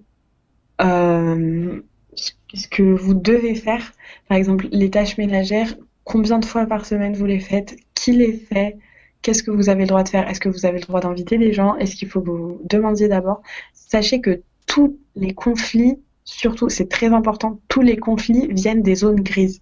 [0.82, 1.82] euh,
[2.14, 3.92] ce que vous devez faire.
[4.28, 8.34] Par exemple, les tâches ménagères, combien de fois par semaine vous les faites, qui les
[8.34, 8.78] fait,
[9.22, 10.28] Qu'est-ce que vous avez le droit de faire?
[10.28, 11.76] Est-ce que vous avez le droit d'inviter des gens?
[11.76, 13.42] Est-ce qu'il faut que vous demandiez d'abord?
[13.74, 19.22] Sachez que tous les conflits, surtout, c'est très important, tous les conflits viennent des zones
[19.22, 19.62] grises.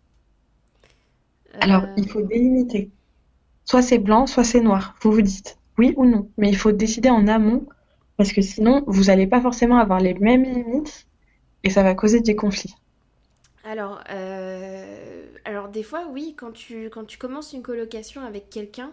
[1.61, 2.89] Alors, il faut délimiter.
[3.65, 4.95] Soit c'est blanc, soit c'est noir.
[5.01, 6.29] Vous vous dites oui ou non.
[6.37, 7.65] Mais il faut décider en amont
[8.17, 11.07] parce que sinon, vous n'allez pas forcément avoir les mêmes limites
[11.63, 12.75] et ça va causer des conflits.
[13.63, 18.91] Alors, euh, alors des fois, oui, quand tu, quand tu commences une colocation avec quelqu'un,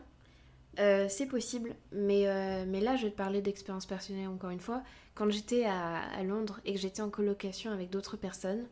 [0.78, 4.60] Euh, c'est possible, mais, euh, mais là je vais te parler d'expérience personnelle encore une
[4.60, 4.82] fois.
[5.14, 8.66] Quand j'étais à, à Londres et que j'étais en colocation avec d'autres personnes,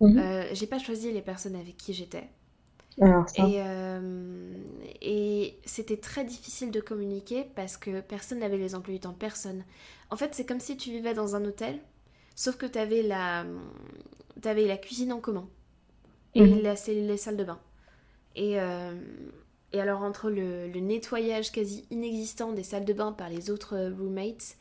[0.00, 0.20] Mhm.
[0.20, 2.28] euh, j'ai pas choisi les personnes avec qui j'étais.
[3.36, 4.52] Et, euh,
[5.00, 9.64] et c'était très difficile de communiquer parce que personne n'avait les emplois du temps, personne.
[10.10, 11.78] En fait, c'est comme si tu vivais dans un hôtel,
[12.34, 13.46] sauf que tu avais la,
[14.42, 15.48] t'avais la cuisine en commun
[16.34, 17.60] et la- c'est les salles de bain.
[18.36, 18.94] Et, euh,
[19.72, 23.94] et alors, entre le, nettoyage quasi inexistant des salles de bain par les autres euh,
[23.94, 24.56] roommates,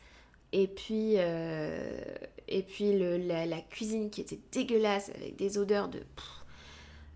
[0.51, 2.01] et puis, euh,
[2.47, 5.99] et puis la, cuisine qui était dégueulasse avec des odeurs de.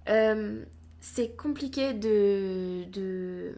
[0.10, 0.64] Euh,
[1.00, 3.54] c'est compliqué de, de,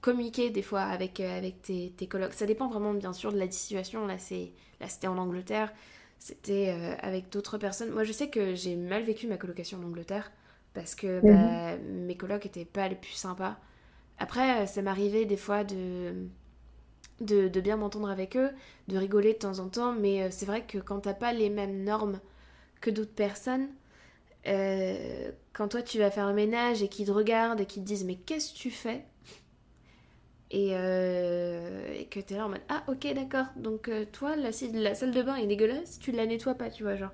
[0.00, 2.08] communiquer des fois avec, avec tes, tes.
[2.32, 4.06] Ça dépend vraiment bien sûr de la situation.
[4.06, 5.72] Là, c'était en Angleterre,
[6.18, 6.70] c'était
[7.00, 7.90] avec d'autres personnes.
[7.90, 10.32] Moi, je sais que j'ai mal vécu ma colocation en Angleterre
[10.74, 11.60] parce que Mhm.
[11.72, 13.58] bah, mes colocs étaient pas les plus sympas.
[14.18, 16.14] Après, euh, ça m'arrivait des fois de,
[17.20, 18.50] de, de bien m'entendre avec eux,
[18.88, 21.50] de rigoler de temps en temps, mais euh, c'est vrai que quand t'as pas les
[21.50, 22.20] mêmes normes
[22.80, 23.68] que d'autres personnes,
[24.48, 27.88] euh, quand toi tu vas faire un ménage et qu'ils te regardent et qu'ils te
[27.88, 29.04] disent mais qu'est-ce que tu fais?
[30.52, 35.12] Et, euh, et que t'es là en mode ah ok d'accord donc toi la salle
[35.12, 37.12] de bain est dégueulasse tu la nettoies pas tu vois genre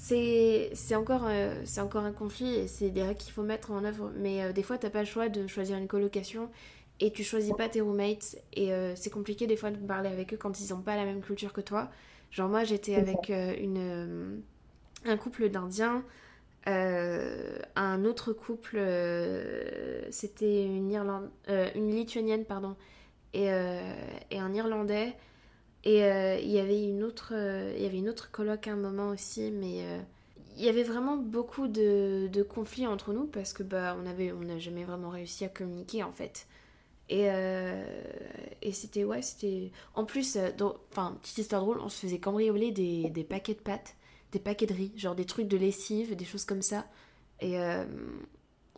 [0.00, 4.12] c'est encore euh, encore un conflit et c'est des règles qu'il faut mettre en œuvre.
[4.16, 6.50] Mais euh, des fois t'as pas le choix de choisir une colocation
[7.00, 8.36] et tu choisis pas tes roommates.
[8.52, 11.04] Et euh, c'est compliqué des fois de parler avec eux quand ils ont pas la
[11.04, 11.90] même culture que toi.
[12.30, 14.40] Genre moi j'étais avec euh, une
[15.04, 16.04] un couple d'indiens
[16.66, 18.78] un autre couple,
[20.10, 21.30] c'était une, Irlande,
[21.74, 22.76] une Lituanienne, pardon,
[23.32, 25.16] et, et un Irlandais.
[25.84, 28.72] Et euh, il y avait une autre, euh, il y avait une autre coloc à
[28.72, 30.00] un moment aussi, mais euh,
[30.56, 34.40] il y avait vraiment beaucoup de, conflits entre nous parce que bah on avait, on
[34.40, 36.46] n'a jamais vraiment réussi à communiquer en fait.
[37.10, 37.30] Et,
[38.72, 39.72] c'était ouais, c'était.
[39.94, 40.36] En plus,
[40.90, 43.94] enfin petite histoire drôle, on se faisait cambrioler des, paquets de pâtes
[44.32, 46.86] des paquets de riz, genre des trucs de lessive, des choses comme ça.
[47.40, 47.56] Et,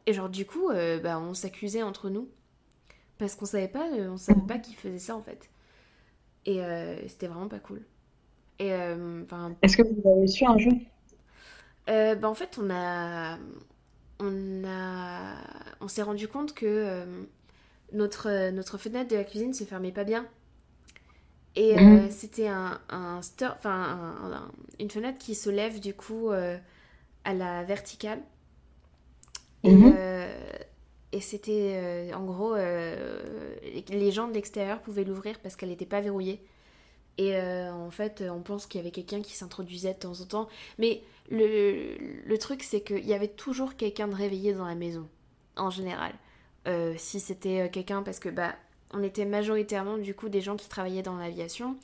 [0.07, 0.69] et genre du coup,
[1.03, 2.29] bah, on s'accusait entre nous
[3.19, 5.51] parce qu'on savait pas, on savait pas qui faisait ça en fait.
[6.47, 7.83] Et euh, c'était vraiment pas cool.
[8.59, 9.25] Et euh,
[9.63, 10.75] Est-ce que vous avez su un jour?
[11.89, 13.39] euh, bah, en fait, on a,
[14.21, 15.37] on a,
[15.81, 17.07] on s'est rendu compte que euh,
[17.93, 20.27] notre notre fenêtre de la cuisine se fermait pas bien.
[21.57, 22.11] Et euh, Mhm.
[22.11, 23.71] c'était un, un store, enfin
[24.23, 26.57] un- un- une fenêtre qui se lève du coup euh,
[27.25, 28.23] à la verticale.
[29.65, 29.91] Et, Mhm.
[29.91, 30.29] euh,
[31.13, 33.57] et c'était euh, en gros, euh,
[33.89, 36.41] les gens de l'extérieur pouvaient l'ouvrir parce qu'elle n'était pas verrouillée.
[37.19, 40.25] Et euh, en fait, on pense qu'il y avait quelqu'un qui s'introduisait de temps en
[40.25, 40.49] temps.
[40.79, 45.09] Mais le, le truc, c'est qu'il y avait toujours quelqu'un de réveillé dans la maison,
[45.57, 46.13] en général.
[46.97, 48.55] Si c'était quelqu'un, parce que bah,
[48.93, 51.77] on était majoritairement du coup des gens qui travaillaient dans l'aviation.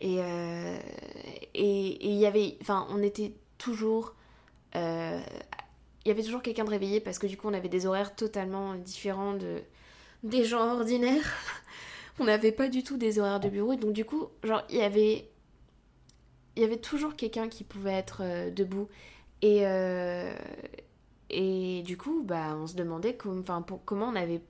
[0.00, 4.14] Et et et y avait, enfin, on était toujours,
[6.04, 8.14] il y avait toujours quelqu'un de réveillé parce que du coup, on avait des horaires
[8.14, 9.62] totalement différents de
[10.22, 11.32] des gens ordinaires.
[12.18, 14.82] On n'avait pas du tout des horaires de bureau, donc du coup, genre, il y
[14.82, 15.28] avait,
[16.56, 18.88] il y avait toujours quelqu'un qui pouvait être euh, debout.
[19.40, 20.34] Et, euh,
[21.30, 24.42] et du coup, bah, on se demandait comment on avait,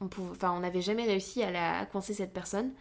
[0.00, 2.72] on pouvait, n'avait jamais réussi à coincer cette personne.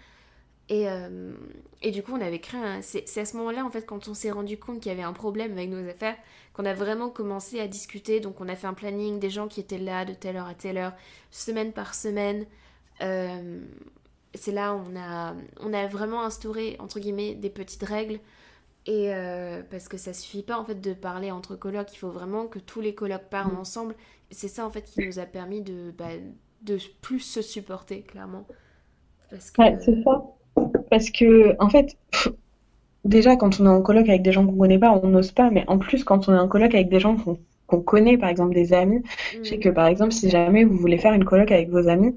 [0.70, 1.34] Et, euh,
[1.82, 2.82] et du coup, on avait créé un...
[2.82, 5.14] C'est à ce moment-là, en fait, quand on s'est rendu compte qu'il y avait un
[5.14, 6.16] problème avec nos affaires,
[6.54, 8.20] qu'on a vraiment commencé à discuter.
[8.20, 10.54] Donc, on a fait un planning des gens qui étaient là de telle heure à
[10.54, 10.94] telle heure,
[11.32, 12.46] semaine par semaine.
[13.02, 13.62] Euh,
[14.36, 18.20] c'est là où on a, on a vraiment instauré, entre guillemets, des petites règles.
[18.86, 21.92] Et euh, parce que ça suffit pas, en fait, de parler entre colocs.
[21.94, 23.96] Il faut vraiment que tous les colocs parlent ensemble.
[24.30, 26.10] C'est ça, en fait, qui nous a permis de, bah,
[26.62, 28.46] de plus se supporter, clairement.
[29.32, 29.62] Parce que...
[29.62, 30.36] Ouais, c'est ça.
[30.90, 32.30] Parce que, en fait, pff,
[33.06, 35.50] déjà, quand on est en coloc avec des gens qu'on connaît pas, on n'ose pas.
[35.52, 37.16] Mais en plus, quand on est en coloc avec des gens
[37.68, 39.04] qu'on connaît, par exemple des amis,
[39.44, 42.16] je sais que, par exemple, si jamais vous voulez faire une coloc avec vos amis,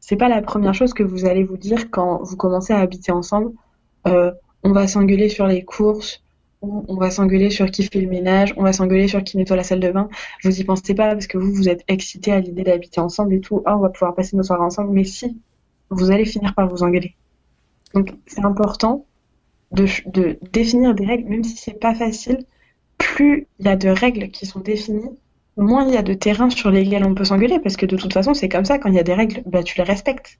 [0.00, 3.12] c'est pas la première chose que vous allez vous dire quand vous commencez à habiter
[3.12, 3.52] ensemble.
[4.06, 6.22] Euh, on va s'engueuler sur les courses,
[6.62, 9.56] ou on va s'engueuler sur qui fait le ménage, on va s'engueuler sur qui nettoie
[9.56, 10.08] la salle de bain.
[10.42, 13.40] Vous y pensez pas parce que vous, vous êtes excité à l'idée d'habiter ensemble et
[13.40, 13.62] tout.
[13.64, 14.90] Ah, on va pouvoir passer nos soirées ensemble.
[14.92, 15.40] Mais si,
[15.90, 17.14] vous allez finir par vous engueuler.
[17.94, 19.06] Donc, c'est important
[19.72, 19.86] de,
[20.52, 22.44] définir des règles, même si c'est pas facile.
[22.96, 25.10] Plus il y a de règles qui sont définies,
[25.56, 28.12] moins il y a de terrain sur lesquels on peut s'engueuler, parce que de toute
[28.12, 30.38] façon, c'est comme ça, quand il y a des règles, bah, tu les respectes.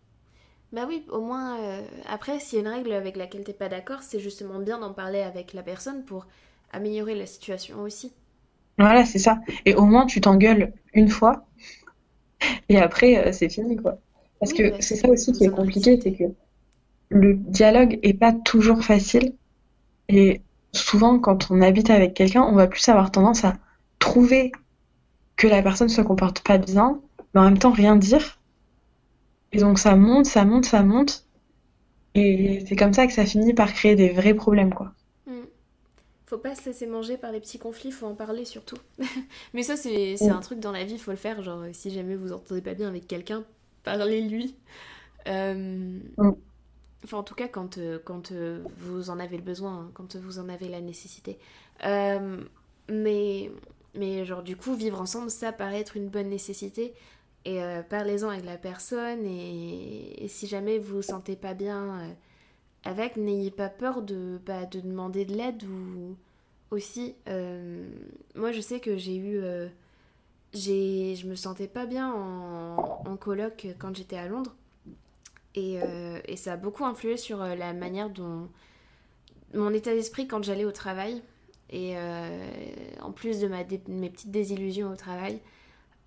[0.73, 3.69] Bah oui, au moins, euh, après, s'il y a une règle avec laquelle t'es pas
[3.69, 6.27] d'accord, c'est justement bien d'en parler avec la personne pour
[6.73, 8.13] améliorer la situation aussi.
[8.77, 9.39] Voilà, c'est ça.
[9.65, 11.47] Et au moins, tu t'engueules une fois,
[12.69, 13.99] et après, euh, c'est fini, quoi.
[14.41, 16.25] Parce que c'est ça aussi qui est compliqué, c'est que
[17.11, 19.35] le dialogue est pas toujours facile.
[20.09, 20.43] Et
[20.73, 23.57] souvent, quand on habite avec quelqu'un, on va plus avoir tendance à
[23.99, 24.53] trouver
[25.37, 27.01] que la personne se comporte pas bien,
[27.35, 28.39] mais en même temps rien dire.
[29.53, 31.25] Et donc ça monte, ça monte, ça monte.
[32.15, 34.93] Et c'est comme ça que ça finit par créer des vrais problèmes, quoi.
[35.27, 35.43] Mm.
[36.27, 38.79] Faut pas se laisser manger par les petits conflits, faut en parler surtout.
[39.55, 40.31] mais ça, c'est mm.
[40.31, 41.43] un truc dans la vie, faut le faire.
[41.43, 43.45] Genre, si jamais vous entendez pas bien avec quelqu'un,
[43.85, 44.57] parlez-lui.
[45.29, 46.01] Euh...
[46.17, 46.33] Mm.
[47.05, 50.17] Enfin, en tout cas, quand, euh, quand euh, vous en avez le besoin, hein, quand
[50.17, 51.39] vous en avez la nécessité.
[51.85, 52.43] Euh,
[52.89, 53.53] mais,
[53.95, 56.95] mais, genre, du coup, vivre ensemble, ça paraît être une bonne nécessité.
[57.45, 59.25] Et parlez-en avec la personne.
[59.25, 62.15] Et, si jamais vous vous sentez pas bien
[62.85, 66.17] avec, n'ayez pas peur de, bah, de demander de l'aide ou
[66.71, 67.15] aussi.
[68.35, 69.41] moi, je sais que j'ai eu.
[70.53, 74.55] j'ai je me sentais pas bien en, en coloc quand j'étais à Londres.
[75.57, 78.49] Euh, et, ça a beaucoup influé sur euh, la manière dont
[79.55, 81.23] mon état d'esprit quand j'allais au travail.
[81.71, 82.47] Et euh,
[83.01, 85.41] en plus de mes petites désillusions au travail,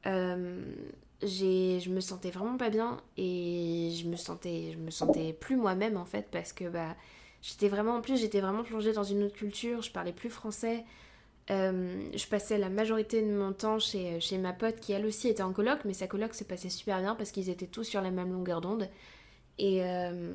[0.05, 5.97] je me sentais vraiment pas bien et je me sentais, je me sentais plus moi-même
[5.97, 6.95] en fait parce que bah,
[7.43, 10.83] j'étais vraiment, en plus j'étais vraiment plongée dans une autre culture, je parlais plus français.
[11.49, 15.43] je passais la majorité de mon temps chez, chez ma pote qui elle aussi était
[15.43, 18.09] en coloc, mais sa coloc se passait super bien parce qu'ils étaient tous sur la
[18.09, 18.89] même longueur d'onde.
[19.57, 20.33] Et, euh,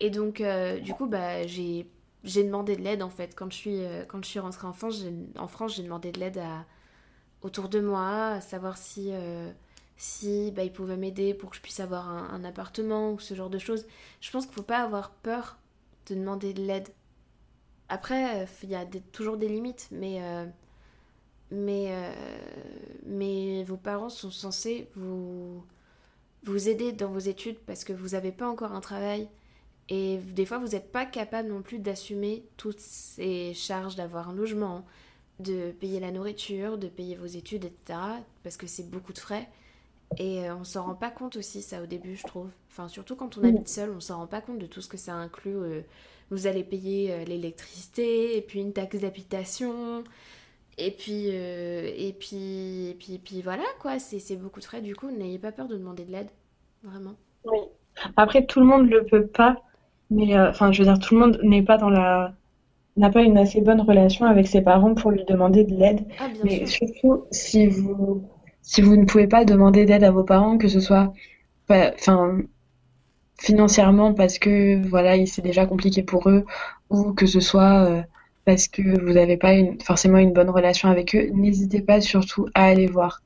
[0.00, 1.86] et donc, euh, du coup, bah, j'ai
[2.22, 3.34] j'ai demandé de l'aide en fait.
[3.34, 5.04] Quand je suis, euh, quand je suis rentrée en France,
[5.38, 6.66] en France, j'ai demandé de l'aide à,
[7.42, 9.12] autour de moi, à savoir si,
[9.96, 13.50] si bah, ils pouvaient m'aider pour que je puisse avoir un, appartement ou ce genre
[13.50, 13.86] de choses.
[14.20, 15.58] Je pense qu'il ne faut pas avoir peur
[16.06, 16.88] de demander de l'aide.
[17.88, 20.20] Après, il y a toujours des limites, mais,
[21.50, 22.14] mais,
[23.06, 25.64] mais vos parents sont censés vous
[26.44, 29.28] vous aider dans vos études parce que vous n'avez pas encore un travail
[29.88, 34.34] et des fois vous n'êtes pas capable non plus d'assumer toutes ces charges d'avoir un
[34.34, 34.86] logement,
[35.40, 37.98] de payer la nourriture, de payer vos études, etc.
[38.42, 39.48] parce que c'est beaucoup de frais.
[40.18, 42.48] Et euh, on s'en rend pas compte aussi ça au début, je trouve.
[42.68, 44.96] Enfin, surtout quand on habite seul, on s'en rend pas compte de tout ce que
[44.96, 45.56] ça inclut.
[45.56, 45.82] Euh,
[46.30, 50.04] vous allez payer euh, l'électricité et puis une taxe d'habitation.
[50.80, 54.80] Et puis, et puis, et puis, et puis voilà quoi, c'est beaucoup de frais.
[54.80, 56.30] Du coup, n'ayez pas peur de demander de l'aide,
[56.82, 57.14] vraiment.
[57.44, 57.58] Oui.
[58.16, 59.62] Après, tout le monde le peut pas,
[60.10, 62.34] mais enfin, je veux dire, tout le monde n'est pas dans la
[62.96, 66.06] n'a pas une assez bonne relation avec ses parents pour lui demander de l'aide.
[66.18, 68.24] Ah, mais surtout, si vous
[68.62, 71.12] si vous ne pouvez pas demander d'aide à vos parents, que ce soit
[71.68, 72.38] enfin
[73.38, 76.44] financièrement parce que voilà, c'est déjà compliqué pour eux,
[76.90, 78.02] ou que ce soit euh,
[78.44, 82.46] parce que vous n'avez pas une, forcément une bonne relation avec eux, n'hésitez pas surtout
[82.54, 83.22] à aller voir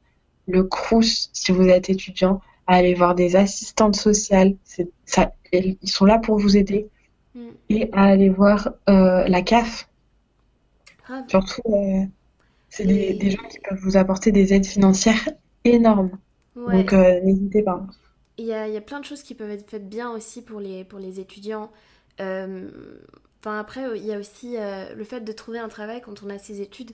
[0.46, 4.56] le CRUS si vous êtes étudiant, à aller voir des assistantes sociales,
[5.04, 6.88] ça, ils sont là pour vous aider,
[7.34, 7.48] mm.
[7.70, 9.88] et à aller voir euh, la CAF.
[11.28, 12.04] Surtout, euh,
[12.70, 15.28] c'est des, gens qui peuvent vous apporter des aides financières
[15.64, 16.18] énormes.
[16.56, 17.86] Donc, euh, n'hésitez pas.
[18.36, 20.42] Il y, a, il y, a, plein de choses qui peuvent être faites bien aussi
[20.42, 21.70] pour les, pour les étudiants.
[22.20, 22.68] Euh,
[23.44, 26.38] enfin, après, il y a aussi le fait de trouver un travail quand on a
[26.38, 26.92] ses études.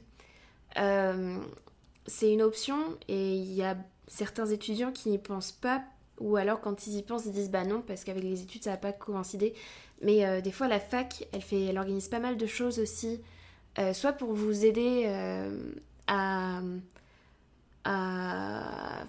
[2.06, 2.76] c'est une option
[3.08, 3.76] et il y a
[4.08, 5.82] certains étudiants qui n'y pensent pas
[6.18, 8.72] ou alors quand ils y pensent ils disent bah non parce qu'avec les études ça
[8.72, 9.54] va pas coïncider
[10.02, 13.20] mais des fois la fac elle fait elle organise pas mal de choses aussi
[13.78, 15.72] euh, soit pour vous aider euh,
[16.08, 16.60] à,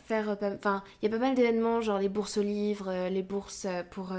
[0.06, 0.38] faire...
[0.56, 3.68] Enfin, il y a pas mal d'événements, genre les bourses aux livres, euh, les bourses
[3.90, 4.14] pour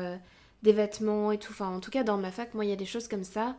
[0.62, 1.52] des vêtements et tout.
[1.52, 3.56] Enfin, en tout cas, dans ma fac, moi, il y a des choses comme ça.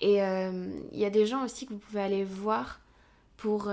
[0.00, 2.80] Et il y a des gens aussi que vous pouvez aller voir
[3.36, 3.70] pour,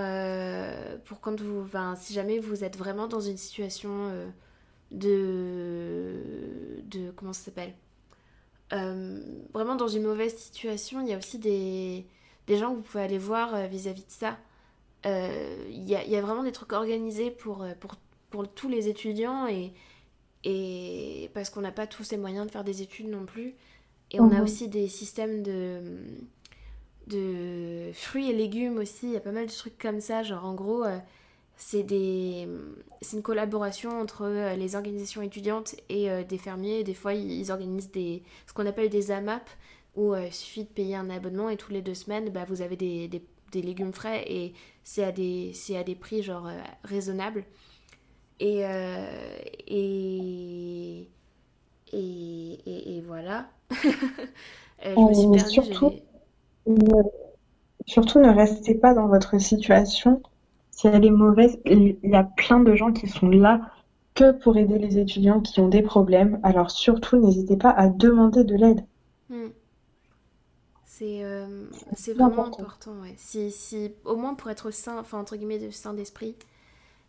[1.06, 1.62] pour quand vous...
[1.62, 4.12] Enfin, si jamais vous êtes vraiment dans une situation
[4.92, 6.18] de...
[6.84, 7.12] de...
[7.16, 7.74] Comment ça s'appelle?
[9.54, 12.06] Vraiment dans une mauvaise situation, il y a aussi des
[12.48, 14.38] des gens que vous pouvez aller voir euh, vis-à-vis de ça.
[15.06, 17.96] Il euh, y, a, y, a, vraiment des trucs organisés pour, euh, pour,
[18.30, 19.48] pour tous les étudiants
[20.44, 23.56] et parce qu'on n'a pas tous les moyens de faire des études non plus.
[24.12, 24.44] Et on a mhm.
[24.44, 25.82] aussi des systèmes de,
[27.08, 29.08] de fruits et légumes aussi.
[29.08, 30.24] Il y a pas mal de trucs comme ça.
[30.24, 30.84] Genre, en gros,
[31.56, 32.48] c'est des
[33.02, 36.84] c'est une collaboration entre les organisations étudiantes et des fermiers.
[36.84, 39.50] Des fois, ils, organisent des, ce qu'on appelle des AMAP
[39.96, 42.62] où euh, il suffit de payer un abonnement et tous les deux semaines, bah, vous
[42.62, 46.62] avez des, des, des légumes frais et c'est à des, à des prix genre euh,
[46.84, 47.44] raisonnables.
[48.42, 49.06] Et, euh,
[49.68, 51.08] et,
[51.94, 53.46] et, et, voilà.
[54.84, 55.92] je me suis perdue, surtout,
[56.66, 57.04] ne,
[57.86, 60.24] surtout ne restez pas dans votre situation.
[60.72, 63.62] Si elle est mauvaise, il y a plein de gens qui sont là
[64.16, 66.40] que pour aider les étudiants qui ont des problèmes.
[66.42, 68.84] Alors surtout, n'hésitez pas à demander de l'aide.
[69.30, 69.50] Hmm.
[70.86, 71.68] C'est euh,
[72.16, 73.14] vraiment important, ouais.
[73.18, 76.36] Si, si, au moins pour être sain, enfin entre guillemets, de sain d'esprit.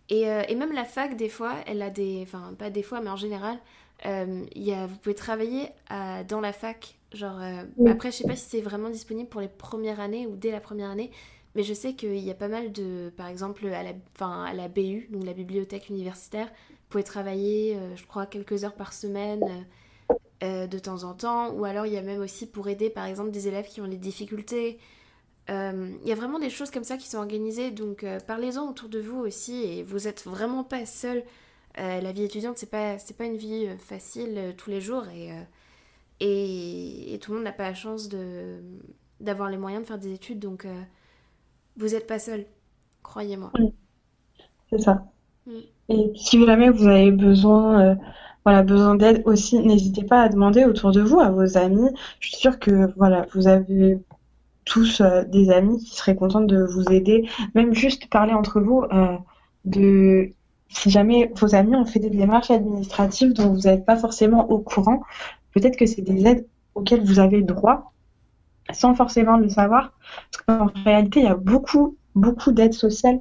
[0.09, 2.21] Et, euh, et, même la fac, des fois, elle a des.
[2.23, 3.59] Enfin, pas des fois, mais en général,
[4.07, 6.97] euh, y a, vous pouvez travailler à, dans la fac.
[7.13, 7.41] Genre,
[7.87, 10.61] après, je sais pas si c'est vraiment disponible pour les premières années ou dès la
[10.61, 11.11] première année,
[11.55, 13.13] mais je sais qu'il y a pas mal de.
[13.17, 17.79] Par exemple, à la, enfin, à la BU, donc la bibliothèque universitaire, vous pouvez travailler,
[17.97, 19.67] je crois, quelques heures par semaine
[20.43, 23.05] euh, de temps en temps, ou alors il y a même aussi pour aider par
[23.05, 24.79] exemple des élèves qui ont des difficultés.
[25.51, 28.69] Euh, il y a vraiment des choses comme ça qui sont organisées, donc euh, parlez-en
[28.69, 31.23] autour de vous aussi, et vous êtes vraiment pas seul.
[31.77, 35.31] la vie étudiante, c'est pas, c'est pas une vie facile tous les jours, et,
[36.21, 38.61] et, tout le monde n'a pas la chance de,
[39.21, 40.67] d'avoir les moyens de faire des études, donc
[41.77, 42.47] vous n'êtes pas seul,
[43.03, 43.53] croyez-moi.
[44.71, 45.07] C'est ça.
[45.47, 45.53] Mm.
[45.89, 47.97] Et si jamais vous avez besoin
[48.45, 51.89] voilà, besoin d'aide aussi, n'hésitez pas à demander autour de vous, à vos amis.
[52.19, 53.99] Je suis sûre que voilà, vous avez
[54.65, 58.85] tous euh, des amis qui seraient contents de vous aider, même juste parler entre vous
[58.93, 59.17] euh,
[59.65, 60.33] de
[60.69, 64.59] si jamais vos amis ont fait des démarches administratives dont vous n'êtes pas forcément au
[64.59, 65.03] courant,
[65.53, 67.93] peut-être que c'est des aides auxquelles vous avez droit
[68.73, 69.93] sans forcément le savoir.
[70.31, 73.21] Parce qu'en réalité, il y a beaucoup, beaucoup d'aides sociales,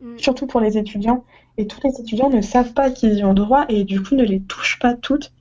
[0.00, 0.18] mm.
[0.18, 1.24] surtout pour les étudiants,
[1.56, 4.24] et tous les étudiants ne savent pas qu'ils y ont droit et du coup ne
[4.24, 5.32] les touchent pas toutes.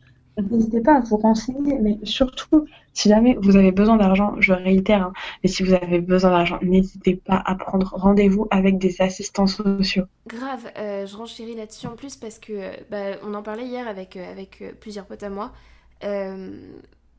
[0.42, 5.04] N'hésitez pas à vous renseigner, mais surtout, si jamais vous avez besoin d'argent, je réitère,
[5.04, 5.14] hein,
[5.44, 10.06] mais si vous avez besoin d'argent, n'hésitez pas à prendre rendez-vous avec des assistants sociaux.
[10.28, 14.18] Grave, euh, je renchéris là-dessus en plus parce que bah, on en parlait hier avec,
[14.18, 15.52] euh, avec euh, plusieurs potes à moi.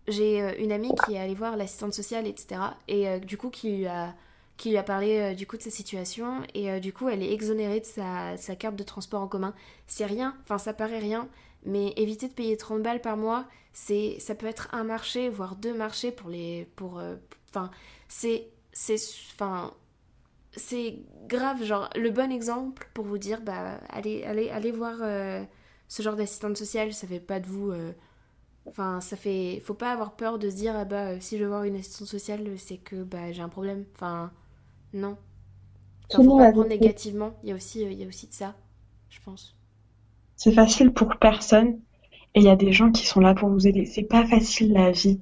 [0.08, 2.60] J'ai une amie qui est allée voir l'assistante sociale, etc.
[2.88, 4.14] Et du coup, qui a
[4.60, 7.22] qui lui a parlé euh, du coup de sa situation et euh, du coup elle
[7.22, 9.54] est exonérée de sa, carte de transport en commun.
[9.86, 11.28] C'est rien, enfin ça paraît rien,
[11.64, 15.56] mais éviter de payer 30 balles par mois, c'est ça peut être un marché voire
[15.56, 17.16] deux marchés pour les pour euh,
[17.50, 17.70] enfin
[18.08, 18.96] c'est c'est
[19.34, 19.72] enfin
[20.56, 20.98] c'est
[21.28, 24.98] grave genre le bon exemple pour vous dire bah allez allez allez voir
[25.88, 27.72] ce genre d'assistante sociale, ça fait pas de vous
[28.66, 29.60] Enfin, ça fait.
[29.64, 32.08] Faut pas avoir peur de se dire, ah bah, si je veux voir une assistante
[32.08, 33.84] sociale, c'est que bah, j'ai un problème.
[33.94, 34.32] Enfin,
[34.92, 35.16] non.
[36.12, 37.38] Enfin, faut pas prendre négativement.
[37.42, 38.54] Il y, a aussi, euh, il y a aussi de ça,
[39.08, 39.56] je pense.
[40.40, 41.78] C'est facile pour personne.
[42.34, 43.84] Et il y a des gens qui sont là pour vous aider.
[43.84, 45.20] C'est pas facile la vie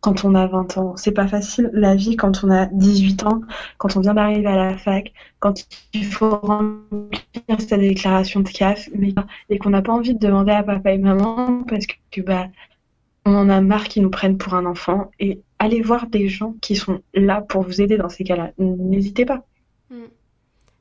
[0.00, 0.96] quand on a 20 ans.
[0.96, 3.42] C'est pas facile la vie quand on a 18 ans,
[3.78, 8.88] quand on vient d'arriver à la fac, quand il faut remplir sa déclaration de CAF,
[8.92, 9.14] mais,
[9.50, 12.48] et qu'on n'a pas envie de demander à papa et maman parce que bah
[13.24, 15.12] on en a marre qu'ils nous prennent pour un enfant.
[15.20, 18.50] Et allez voir des gens qui sont là pour vous aider dans ces cas-là.
[18.58, 19.44] N'hésitez pas.
[19.90, 20.06] Hmm.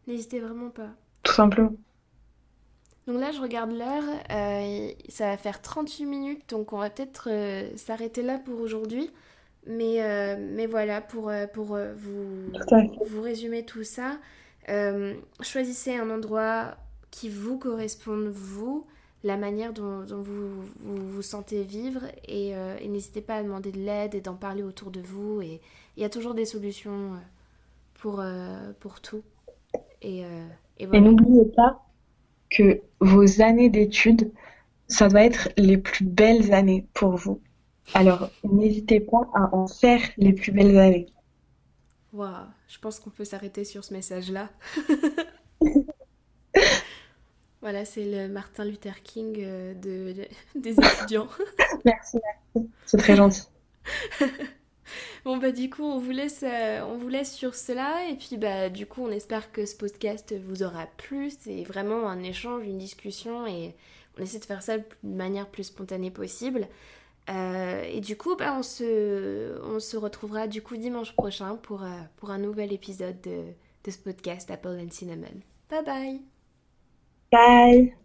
[0.07, 0.89] N'hésitez vraiment pas.
[1.21, 1.73] Tout simplement.
[3.07, 4.03] Donc là, je regarde l'heure.
[4.31, 9.11] Euh, ça va faire 38 minutes, donc on va peut-être euh, s'arrêter là pour aujourd'hui.
[9.67, 12.51] Mais, euh, mais voilà, pour, pour vous,
[13.07, 14.17] vous résumer tout ça,
[15.41, 16.75] choisissez un endroit
[17.09, 18.85] qui vous corresponde, vous
[19.23, 22.53] la manière dont, vous, vous, sentez vivre et,
[22.87, 25.61] n'hésitez pas à demander de l'aide et d'en parler autour de vous et
[25.97, 27.13] il y a toujours des solutions
[27.95, 28.23] pour,
[28.79, 29.23] pour tout.
[30.03, 30.25] Et,
[30.77, 31.85] et, n'oubliez pas
[32.49, 34.31] que vos années d'études,
[34.87, 37.41] ça doit être les plus belles années pour vous.
[37.93, 41.07] Alors n'hésitez pas à en faire les plus belles années.
[42.13, 44.49] Waouh, je pense qu'on peut s'arrêter sur ce message-là.
[47.65, 50.13] Voilà, c'est le Martin Luther King euh, de,
[50.55, 51.27] des étudiants.
[51.83, 52.19] merci,
[52.53, 52.69] merci.
[52.85, 53.41] C'est très gentil.
[55.25, 58.07] bon bah du coup on vous laisse euh, on vous laisse sur cela.
[58.09, 61.31] Et puis bah du coup on espère que ce podcast vous aura plu.
[61.31, 63.47] C'est vraiment un échange une discussion.
[63.47, 63.75] Et
[64.17, 66.67] on essaie de faire ça de manière plus spontanée possible.
[67.29, 71.83] Euh, et du coup bah, on se on se retrouvera du coup dimanche prochain pour
[72.17, 73.43] pour un nouvel épisode de,
[73.83, 75.41] de ce podcast Apple and Cinnamon.
[75.69, 76.21] Bye bye.
[77.31, 78.04] Bye.